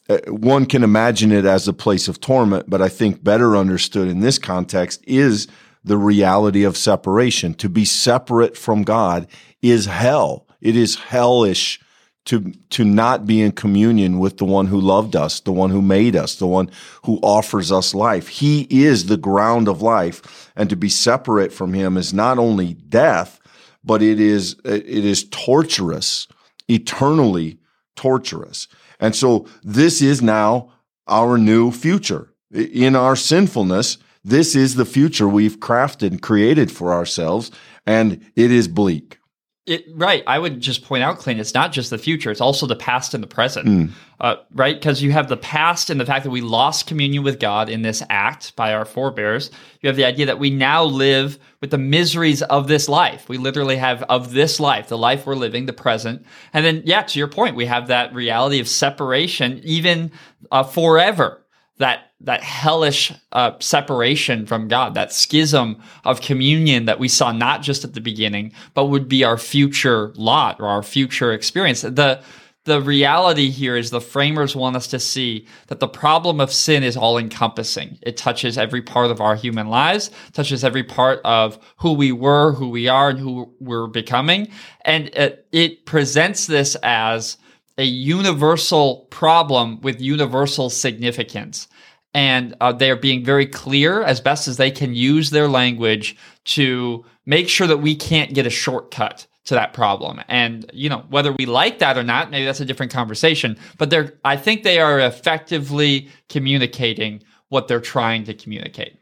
[0.09, 4.07] uh, one can imagine it as a place of torment, but I think better understood
[4.07, 5.47] in this context is
[5.83, 7.53] the reality of separation.
[7.55, 9.27] To be separate from God
[9.61, 10.47] is hell.
[10.61, 11.79] It is hellish
[12.25, 15.81] to to not be in communion with the one who loved us, the one who
[15.81, 16.69] made us, the one
[17.03, 18.29] who offers us life.
[18.29, 22.75] He is the ground of life, and to be separate from him is not only
[22.75, 23.41] death,
[23.83, 26.27] but it is it is torturous,
[26.69, 27.57] eternally
[27.95, 28.67] torturous.
[28.99, 30.71] And so this is now
[31.07, 32.33] our new future.
[32.51, 37.51] In our sinfulness, this is the future we've crafted and created for ourselves,
[37.85, 39.17] and it is bleak.
[39.65, 40.23] It, right.
[40.27, 43.13] I would just point out, Clint, it's not just the future, it's also the past
[43.13, 43.67] and the present.
[43.67, 43.91] Mm.
[44.19, 44.75] Uh, right?
[44.75, 47.81] Because you have the past and the fact that we lost communion with God in
[47.81, 49.51] this act by our forebears.
[49.81, 53.27] You have the idea that we now live with the miseries of this life.
[53.29, 56.25] We literally have of this life, the life we're living, the present.
[56.53, 60.11] And then, yeah, to your point, we have that reality of separation, even
[60.51, 61.45] uh, forever
[61.77, 67.61] that that hellish uh, separation from God, that schism of communion that we saw not
[67.61, 71.81] just at the beginning, but would be our future lot or our future experience.
[71.81, 72.21] The
[72.65, 76.81] the reality here is the framers want us to see that the problem of sin
[76.81, 77.99] is all encompassing.
[78.01, 82.53] It touches every part of our human lives, touches every part of who we were,
[82.53, 84.47] who we are, and who we're becoming.
[84.85, 87.35] And it, it presents this as
[87.77, 91.67] a universal problem with universal significance.
[92.13, 96.15] And uh, they are being very clear as best as they can use their language
[96.45, 100.21] to make sure that we can't get a shortcut to that problem.
[100.27, 103.57] And, you know, whether we like that or not, maybe that's a different conversation.
[103.77, 108.97] But they're, I think they are effectively communicating what they're trying to communicate.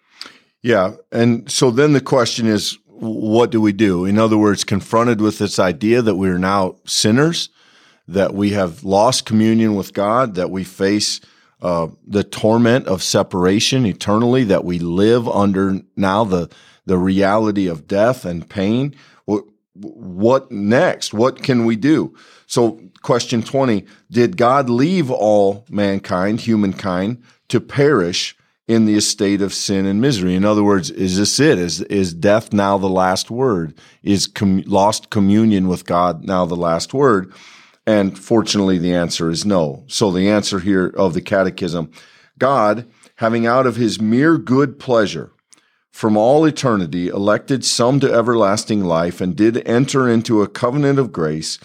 [0.62, 0.94] Yeah.
[1.12, 4.06] And so then the question is, what do we do?
[4.06, 7.50] In other words, confronted with this idea that we're now sinners,
[8.08, 11.20] that we have lost communion with God, that we face
[11.62, 16.50] uh, the torment of separation eternally, that we live under now the
[16.86, 18.96] the reality of death and pain
[19.74, 21.14] what next?
[21.14, 22.16] What can we do?
[22.48, 28.36] So, question 20 Did God leave all mankind, humankind, to perish
[28.68, 30.36] in the estate of sin and misery?
[30.36, 31.58] In other words, is this it?
[31.58, 33.78] Is, is death now the last word?
[34.04, 37.34] Is com- lost communion with God now the last word?
[37.92, 39.84] And fortunately, the answer is no.
[39.88, 41.92] So, the answer here of the catechism
[42.40, 45.34] God, having out of his mere good pleasure,
[45.92, 51.12] from all eternity elected some to everlasting life and did enter into a covenant of
[51.12, 51.60] grace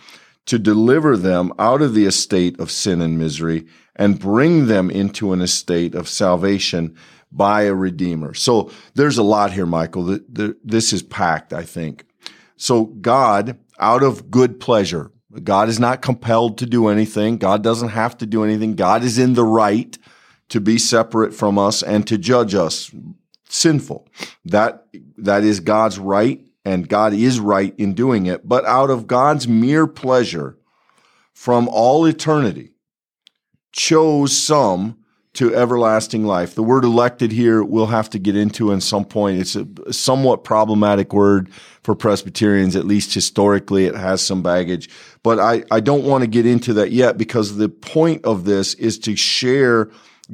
[0.47, 3.65] to deliver them out of the estate of sin and misery
[3.95, 6.97] and bring them into an estate of salvation
[7.31, 8.35] by a redeemer.
[8.35, 10.19] So there's a lot here, Michael.
[10.29, 12.05] This is packed, I think.
[12.57, 15.13] So God, out of good pleasure,
[15.45, 17.37] God is not compelled to do anything.
[17.39, 18.75] God doesn't have to do anything.
[18.75, 19.97] God is in the right
[20.49, 22.91] to be separate from us and to judge us
[23.49, 24.09] sinful.
[24.45, 24.87] That,
[25.19, 28.49] that is God's right and God is right in doing it.
[28.49, 30.59] But out of God's mere pleasure
[31.33, 32.73] from all eternity,
[33.73, 34.99] chose some
[35.37, 36.55] to everlasting life.
[36.55, 39.39] The word elected here we'll have to get into in some point.
[39.39, 41.51] It's a somewhat problematic word
[41.83, 43.85] for Presbyterians, at least historically.
[43.87, 44.89] It has some baggage,
[45.23, 48.75] but I, I don't want to get into that yet because the point of this
[48.75, 49.91] is to share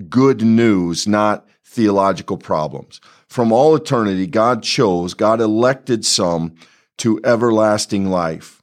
[0.08, 3.00] good news, not theological problems.
[3.26, 6.54] From all eternity, God chose, God elected some
[6.98, 8.62] to everlasting life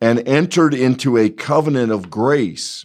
[0.00, 2.84] and entered into a covenant of grace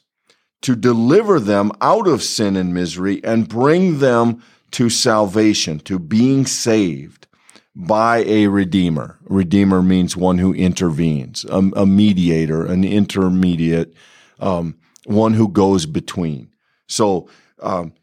[0.62, 6.46] to deliver them out of sin and misery and bring them to salvation, to being
[6.46, 7.28] saved
[7.76, 9.18] by a redeemer.
[9.24, 13.94] Redeemer means one who intervenes, a, a mediator, an intermediate,
[14.40, 16.50] um, one who goes between.
[16.88, 17.30] So,
[17.62, 17.94] um,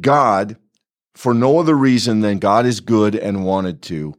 [0.00, 0.56] God
[1.16, 4.14] for no other reason than God is good and wanted to,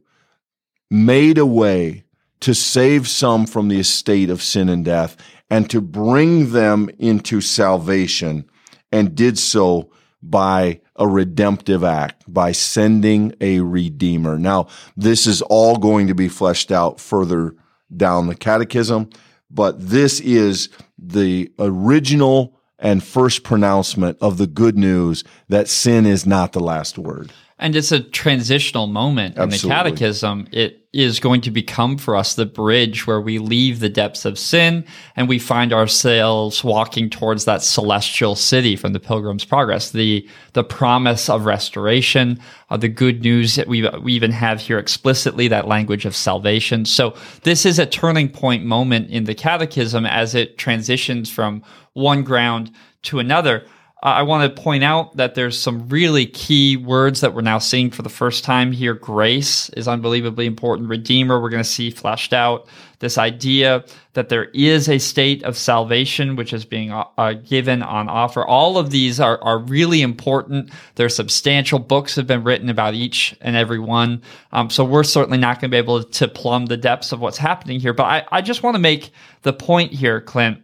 [0.90, 2.04] made a way
[2.40, 5.16] to save some from the estate of sin and death
[5.50, 8.48] and to bring them into salvation
[8.92, 9.90] and did so
[10.22, 14.38] by a redemptive act, by sending a redeemer.
[14.38, 17.54] Now, this is all going to be fleshed out further
[17.94, 19.10] down the catechism,
[19.50, 20.68] but this is
[20.98, 26.98] the original and first pronouncement of the good news that sin is not the last
[26.98, 27.32] word.
[27.60, 29.56] And it's a transitional moment Absolutely.
[29.56, 30.48] in the catechism.
[30.52, 34.38] It is going to become for us the bridge where we leave the depths of
[34.38, 34.84] sin
[35.16, 40.64] and we find ourselves walking towards that celestial city from the Pilgrim's Progress, the, the
[40.64, 42.38] promise of restoration,
[42.70, 46.84] uh, the good news that we, we even have here explicitly, that language of salvation.
[46.84, 52.22] So this is a turning point moment in the catechism as it transitions from one
[52.22, 52.70] ground
[53.02, 53.66] to another.
[54.00, 57.90] I want to point out that there's some really key words that we're now seeing
[57.90, 58.94] for the first time here.
[58.94, 60.88] Grace is unbelievably important.
[60.88, 62.68] Redeemer, we're going to see fleshed out.
[63.00, 67.82] This idea that there is a state of salvation which is being uh, uh, given
[67.82, 68.46] on offer.
[68.46, 70.70] All of these are, are really important.
[70.94, 74.22] There substantial books have been written about each and every one.
[74.52, 77.38] Um, so we're certainly not going to be able to plumb the depths of what's
[77.38, 77.92] happening here.
[77.92, 79.10] But I, I just want to make
[79.42, 80.62] the point here, Clint,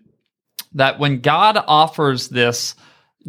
[0.75, 2.77] that when God offers this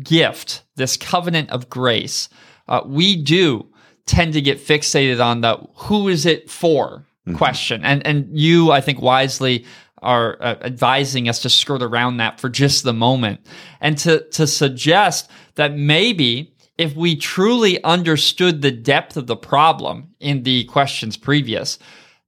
[0.04, 2.30] gift, this covenant of grace,
[2.68, 3.68] uh, we do
[4.06, 7.38] tend to get fixated on the who is it for mm-hmm.
[7.38, 7.84] question.
[7.84, 9.66] And and you, I think, wisely
[10.02, 13.40] are uh, advising us to skirt around that for just the moment
[13.82, 20.14] and to to suggest that maybe if we truly understood the depth of the problem
[20.20, 21.80] in the questions previous,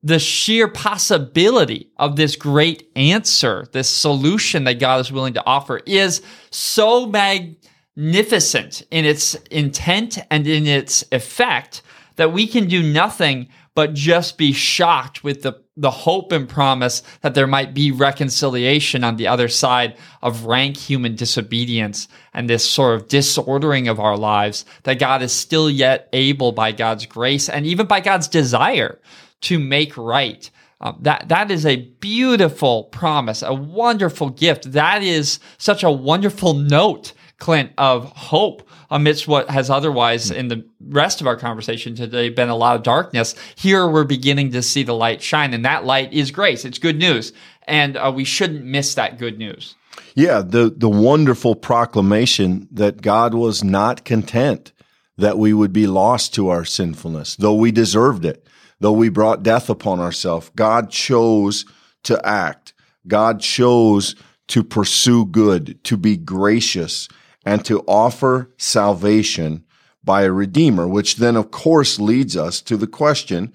[0.04, 5.82] the sheer possibility of this great answer, this solution that God is willing to offer
[5.86, 6.22] is
[6.52, 11.82] so magnificent in its intent and in its effect
[12.16, 17.03] that we can do nothing but just be shocked with the, the hope and promise
[17.21, 22.67] that there might be reconciliation on the other side of rank human disobedience and this
[22.67, 27.49] sort of disordering of our lives, that God is still yet able by God's grace
[27.49, 28.99] and even by God's desire
[29.41, 30.49] to make right.
[30.82, 34.71] Um, that that is a beautiful promise, a wonderful gift.
[34.71, 40.65] That is such a wonderful note, Clint, of hope amidst what has otherwise in the
[40.81, 43.35] rest of our conversation today been a lot of darkness.
[43.55, 46.65] Here we're beginning to see the light shine, and that light is grace.
[46.65, 47.33] It's good news,
[47.67, 49.75] and uh, we shouldn't miss that good news.
[50.15, 54.71] Yeah, the the wonderful proclamation that God was not content
[55.17, 58.47] that we would be lost to our sinfulness, though we deserved it,
[58.79, 60.51] though we brought death upon ourselves.
[60.55, 61.65] God chose
[62.03, 62.73] to act.
[63.07, 64.15] God chose
[64.47, 67.07] to pursue good, to be gracious,
[67.48, 69.64] and to offer salvation
[70.04, 73.54] by a redeemer, which then of course leads us to the question,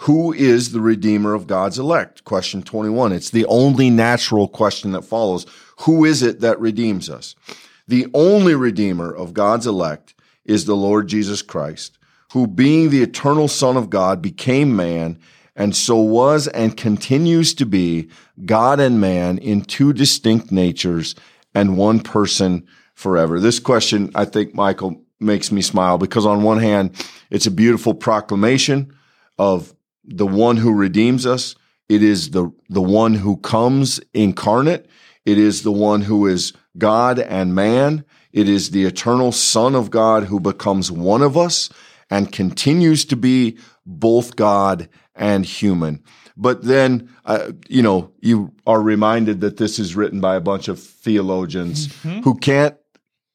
[0.00, 2.24] who is the redeemer of God's elect?
[2.24, 3.10] Question 21.
[3.10, 5.46] It's the only natural question that follows.
[5.80, 7.34] Who is it that redeems us?
[7.88, 10.12] The only redeemer of God's elect
[10.44, 11.96] is the Lord Jesus Christ,
[12.34, 15.18] who being the eternal son of God became man
[15.56, 18.10] and so was and continues to be
[18.44, 21.14] God and man in two distinct natures
[21.54, 22.66] and one person
[23.02, 23.38] forever?
[23.38, 26.94] This question, I think, Michael, makes me smile because on one hand,
[27.30, 28.94] it's a beautiful proclamation
[29.38, 29.74] of
[30.04, 31.54] the one who redeems us.
[31.88, 34.88] It is the, the one who comes incarnate.
[35.24, 38.04] It is the one who is God and man.
[38.32, 41.70] It is the eternal son of God who becomes one of us
[42.10, 46.02] and continues to be both God and human.
[46.36, 50.68] But then, uh, you know, you are reminded that this is written by a bunch
[50.68, 52.20] of theologians mm-hmm.
[52.20, 52.76] who can't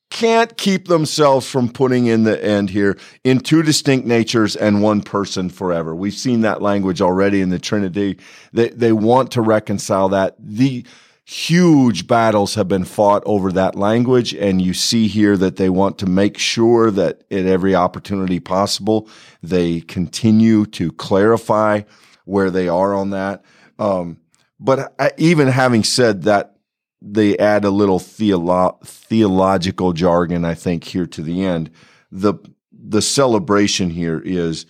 [0.10, 5.02] can't keep themselves from putting in the end here in two distinct natures and one
[5.02, 5.96] person forever.
[5.96, 8.18] We've seen that language already in the Trinity.
[8.54, 10.36] They, they want to reconcile that.
[10.40, 10.86] The
[11.26, 14.34] huge battles have been fought over that language.
[14.34, 19.10] And you see here that they want to make sure that at every opportunity possible,
[19.44, 21.82] they continue to clarify
[22.24, 23.44] where they are on that.
[23.78, 24.20] Um,
[24.58, 26.57] but even having said that
[27.02, 31.70] they add a little theolo- theological jargon, I think, here to the end.
[32.12, 32.36] The
[32.72, 34.66] the celebration here is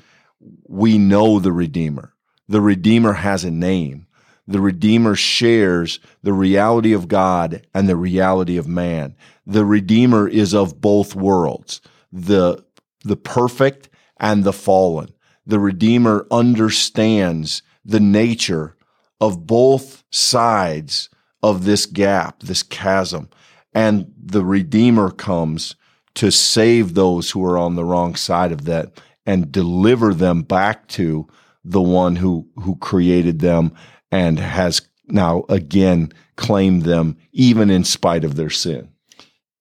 [0.67, 2.13] we know the Redeemer.
[2.47, 4.07] The Redeemer has a name.
[4.47, 9.15] The Redeemer shares the reality of God and the reality of man.
[9.45, 11.81] The Redeemer is of both worlds,
[12.13, 12.63] the,
[13.03, 15.09] the perfect and the fallen.
[15.45, 18.77] The Redeemer understands the nature
[19.19, 21.09] of both sides
[21.43, 23.29] of this gap, this chasm.
[23.73, 25.75] And the Redeemer comes
[26.15, 30.87] to save those who are on the wrong side of that and deliver them back
[30.87, 31.27] to
[31.63, 33.73] the one who, who created them
[34.11, 38.89] and has now again claimed them even in spite of their sin.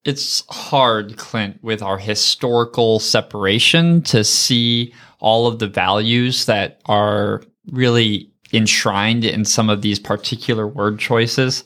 [0.04, 7.42] It's hard, Clint, with our historical separation to see all of the values that are
[7.72, 11.64] really enshrined in some of these particular word choices.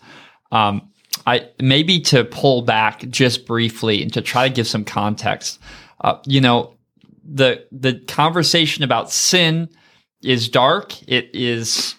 [0.53, 0.91] Um,
[1.27, 5.59] I maybe to pull back just briefly and to try to give some context.
[6.01, 6.75] Uh, you know,
[7.25, 9.69] the the conversation about sin
[10.23, 10.95] is dark.
[11.09, 11.95] It is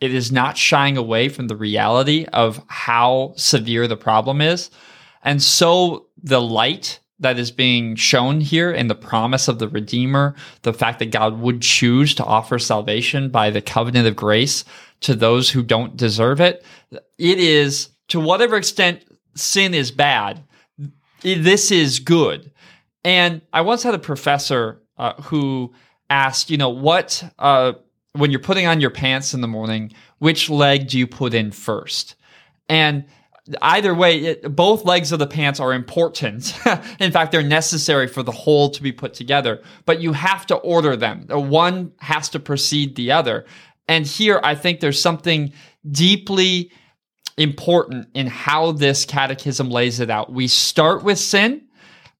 [0.00, 4.70] it is not shying away from the reality of how severe the problem is,
[5.22, 10.34] and so the light that is being shown here in the promise of the Redeemer,
[10.62, 14.64] the fact that God would choose to offer salvation by the covenant of grace
[15.00, 16.64] to those who don't deserve it.
[17.18, 19.04] It is, to whatever extent
[19.34, 20.42] sin is bad,
[21.22, 22.50] this is good.
[23.04, 25.72] And I once had a professor uh, who
[26.10, 27.72] asked, you know, what, uh,
[28.12, 31.50] when you're putting on your pants in the morning, which leg do you put in
[31.50, 32.14] first?
[32.68, 33.04] And
[33.62, 36.54] either way, it, both legs of the pants are important.
[37.00, 40.56] in fact, they're necessary for the whole to be put together, but you have to
[40.56, 41.26] order them.
[41.28, 43.44] One has to precede the other.
[43.88, 45.52] And here, I think there's something
[45.88, 46.72] deeply
[47.38, 50.32] important in how this catechism lays it out.
[50.32, 51.62] We start with sin,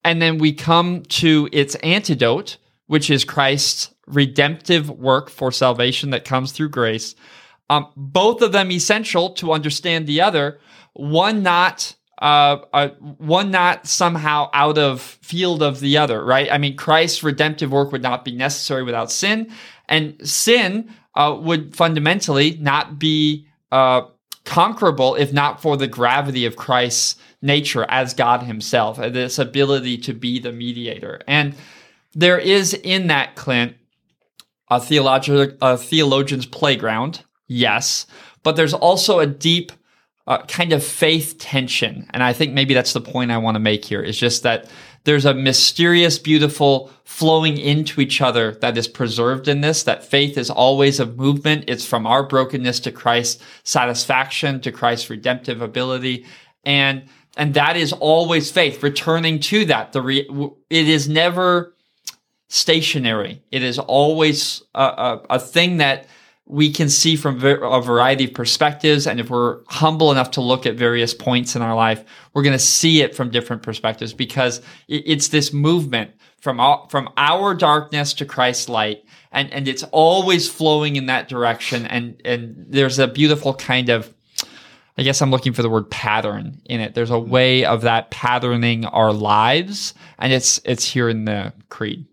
[0.04, 6.24] and then we come to its antidote, which is Christ's redemptive work for salvation that
[6.24, 7.16] comes through grace.
[7.68, 10.60] Um, both of them essential to understand the other,
[10.96, 12.88] one not uh, uh,
[13.18, 16.50] one not somehow out of field of the other, right?
[16.50, 19.52] I mean, Christ's redemptive work would not be necessary without sin,
[19.86, 24.02] and sin uh, would fundamentally not be uh,
[24.44, 30.14] conquerable if not for the gravity of Christ's nature as God himself, this ability to
[30.14, 31.20] be the mediator.
[31.26, 31.54] And
[32.14, 33.76] there is in that, Clint,
[34.70, 38.06] a, theologi- a theologian's playground, yes,
[38.42, 39.72] but there's also a deep
[40.26, 42.06] uh, kind of faith tension.
[42.10, 44.68] And I think maybe that's the point I want to make here is just that
[45.04, 50.36] there's a mysterious, beautiful flowing into each other that is preserved in this, that faith
[50.36, 51.64] is always a movement.
[51.68, 56.26] It's from our brokenness to Christ's satisfaction, to Christ's redemptive ability.
[56.64, 57.04] And,
[57.36, 59.92] and that is always faith, returning to that.
[59.92, 60.28] The re,
[60.68, 61.76] it is never
[62.48, 63.42] stationary.
[63.52, 66.08] It is always a, a, a thing that
[66.46, 69.06] we can see from a variety of perspectives.
[69.06, 72.52] And if we're humble enough to look at various points in our life, we're going
[72.52, 78.14] to see it from different perspectives because it's this movement from our, from our darkness
[78.14, 79.04] to Christ's light.
[79.32, 81.84] And, and it's always flowing in that direction.
[81.84, 84.14] And, and there's a beautiful kind of,
[84.96, 86.94] I guess I'm looking for the word pattern in it.
[86.94, 87.30] There's a mm-hmm.
[87.30, 89.94] way of that patterning our lives.
[90.20, 92.06] And it's, it's here in the creed.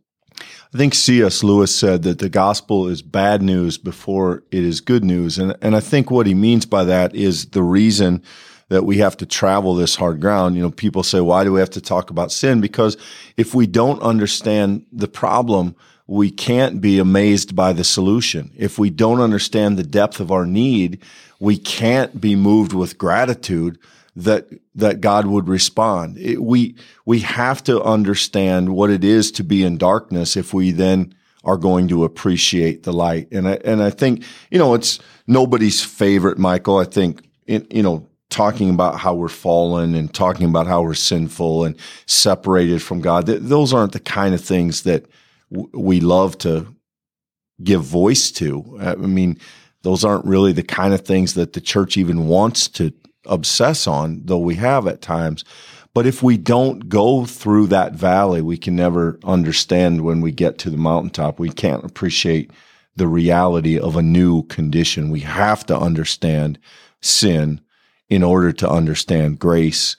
[0.73, 1.43] I think C.S.
[1.43, 5.37] Lewis said that the gospel is bad news before it is good news.
[5.37, 8.23] And, and I think what he means by that is the reason
[8.69, 10.55] that we have to travel this hard ground.
[10.55, 12.59] You know, people say, why do we have to talk about sin?
[12.59, 12.97] Because
[13.37, 15.75] if we don't understand the problem,
[16.07, 18.51] we can't be amazed by the solution.
[18.57, 21.03] If we don't understand the depth of our need,
[21.39, 23.77] we can't be moved with gratitude
[24.15, 26.17] that that God would respond.
[26.17, 30.71] It, we we have to understand what it is to be in darkness if we
[30.71, 33.27] then are going to appreciate the light.
[33.31, 36.77] And I and I think you know it's nobody's favorite, Michael.
[36.77, 40.95] I think in, you know talking about how we're fallen and talking about how we're
[40.95, 43.27] sinful and separated from God.
[43.27, 45.05] Th- those aren't the kind of things that
[45.51, 46.65] w- we love to
[47.63, 48.77] give voice to.
[48.81, 49.37] I mean,
[49.83, 52.91] those aren't really the kind of things that the church even wants to
[53.25, 55.43] obsess on, though we have at times.
[55.93, 60.57] But if we don't go through that valley, we can never understand when we get
[60.59, 61.39] to the mountaintop.
[61.39, 62.51] We can't appreciate
[62.95, 65.11] the reality of a new condition.
[65.11, 66.59] We have to understand
[67.01, 67.61] sin
[68.09, 69.95] in order to understand grace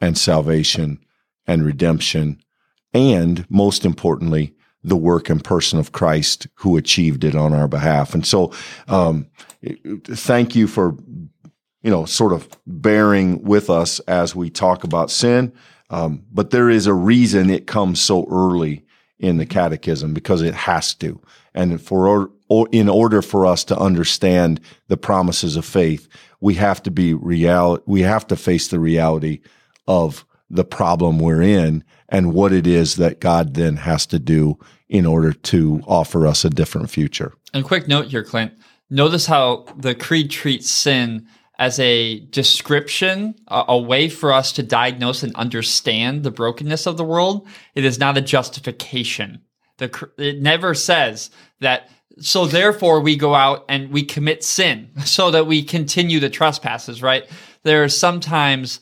[0.00, 0.98] and salvation
[1.46, 2.42] and redemption.
[2.92, 8.14] And most importantly, the work and person of Christ who achieved it on our behalf.
[8.14, 8.52] And so,
[8.88, 9.26] um,
[10.04, 10.96] thank you for
[11.82, 15.52] you know, sort of bearing with us as we talk about sin.
[15.88, 18.84] Um, but there is a reason it comes so early
[19.18, 21.20] in the catechism because it has to.
[21.54, 26.08] And for, or, in order for us to understand the promises of faith,
[26.40, 29.40] we have to be real, we have to face the reality
[29.86, 34.58] of the problem we're in and what it is that God then has to do
[34.88, 37.32] in order to offer us a different future.
[37.52, 38.52] And quick note here, Clint.
[38.90, 41.28] Notice how the creed treats sin
[41.60, 46.96] as a description, a, a, way for us to diagnose and understand the brokenness of
[46.96, 47.46] the world.
[47.74, 49.42] It is not a justification.
[49.76, 51.30] The, it never says
[51.60, 56.30] that, so therefore we go out and we commit sin so that we continue the
[56.30, 57.28] trespasses, right?
[57.62, 58.80] There are sometimes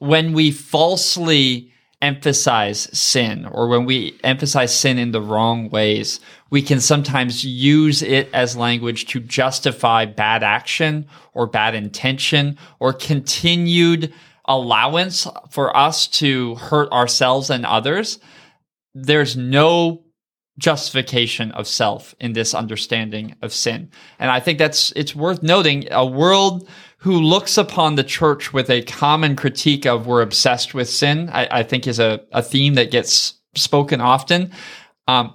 [0.00, 1.72] when we falsely
[2.02, 6.20] emphasize sin or when we emphasize sin in the wrong ways,
[6.50, 12.92] we can sometimes use it as language to justify bad action or bad intention or
[12.92, 14.12] continued
[14.46, 18.18] allowance for us to hurt ourselves and others.
[18.94, 20.04] There's no
[20.58, 23.90] justification of self in this understanding of sin.
[24.18, 26.68] And I think that's, it's worth noting a world
[27.00, 31.48] who looks upon the church with a common critique of we're obsessed with sin, I,
[31.50, 34.52] I think is a, a theme that gets spoken often.
[35.08, 35.34] Um,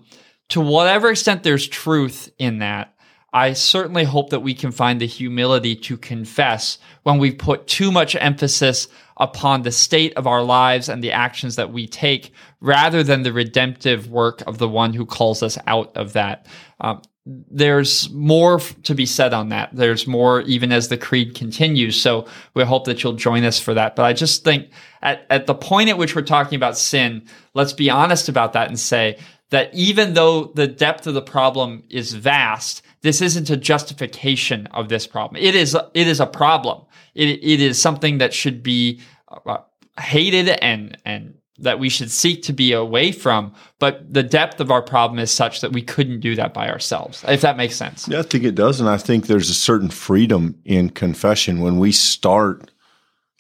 [0.49, 2.95] to whatever extent there's truth in that,
[3.33, 7.91] I certainly hope that we can find the humility to confess when we put too
[7.91, 8.87] much emphasis
[9.17, 13.33] upon the state of our lives and the actions that we take rather than the
[13.33, 16.47] redemptive work of the one who calls us out of that.
[16.79, 19.69] Um, there's more to be said on that.
[19.73, 21.99] There's more even as the creed continues.
[21.99, 23.95] So we hope that you'll join us for that.
[23.95, 24.69] But I just think
[25.01, 27.23] at, at the point at which we're talking about sin,
[27.55, 29.17] let's be honest about that and say
[29.49, 34.89] that even though the depth of the problem is vast, this isn't a justification of
[34.89, 35.41] this problem.
[35.41, 36.85] It is, it is a problem.
[37.15, 39.01] It, it is something that should be
[39.47, 39.57] uh,
[39.99, 43.53] hated and, and that we should seek to be away from.
[43.79, 47.23] But the depth of our problem is such that we couldn't do that by ourselves,
[47.27, 48.07] if that makes sense.
[48.07, 48.79] Yeah, I think it does.
[48.79, 52.71] And I think there's a certain freedom in confession when we start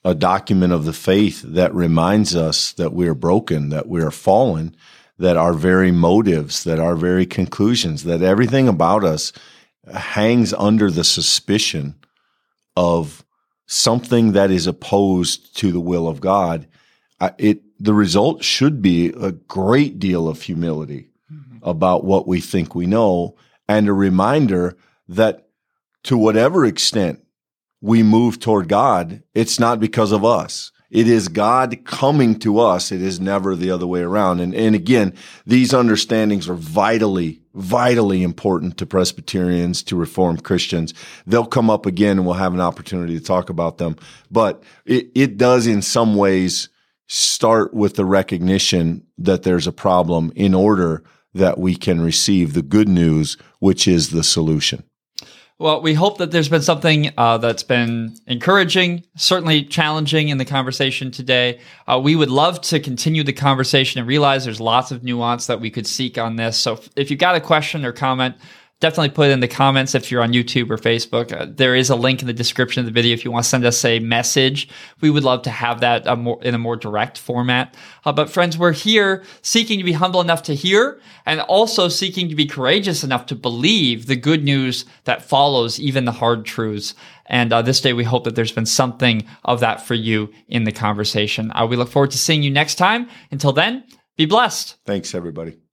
[0.05, 4.11] a document of the faith that reminds us that we are broken, that we are
[4.11, 4.75] fallen,
[5.17, 9.33] that our very motives, that our very conclusions, that everything about us
[9.93, 11.95] hangs under the suspicion
[12.77, 13.25] of
[13.65, 16.67] something that is opposed to the will of God,
[17.39, 21.57] it the result should be a great deal of humility mm-hmm.
[21.63, 23.35] about what we think we know
[23.67, 25.47] and a reminder that
[26.03, 27.23] to whatever extent
[27.81, 30.71] we move toward God, it's not because of us.
[30.91, 32.91] It is God coming to us.
[32.91, 34.39] It is never the other way around.
[34.39, 35.13] And, and again,
[35.45, 40.93] these understandings are vitally, vitally important to Presbyterians, to Reformed Christians.
[41.25, 43.97] They'll come up again and we'll have an opportunity to talk about them.
[44.31, 46.69] But it, it does in some ways
[47.07, 51.03] start with the recognition that there's a problem in order
[51.33, 54.83] that we can receive the good news, which is the solution.
[55.57, 60.43] Well, we hope that there's been something uh, that's been encouraging, certainly challenging in the
[60.43, 61.61] conversation today.
[61.87, 65.61] Uh, we would love to continue the conversation and realize there's lots of nuance that
[65.61, 66.57] we could seek on this.
[66.57, 68.35] So if you've got a question or comment,
[68.79, 71.31] definitely put it in the comments if you're on YouTube or Facebook.
[71.31, 73.49] Uh, there is a link in the description of the video if you want to
[73.49, 74.67] send us a message.
[75.01, 77.75] We would love to have that uh, more, in a more direct format.
[78.03, 82.29] Uh, but friends, we're here seeking to be humble enough to hear and also seeking
[82.29, 86.95] to be courageous enough to believe the good news that follows even the hard truths.
[87.27, 90.65] And uh, this day, we hope that there's been something of that for you in
[90.65, 91.51] the conversation.
[91.55, 93.09] Uh, we look forward to seeing you next time.
[93.31, 93.83] Until then,
[94.15, 94.77] be blessed.
[94.85, 95.64] Thanks, everybody.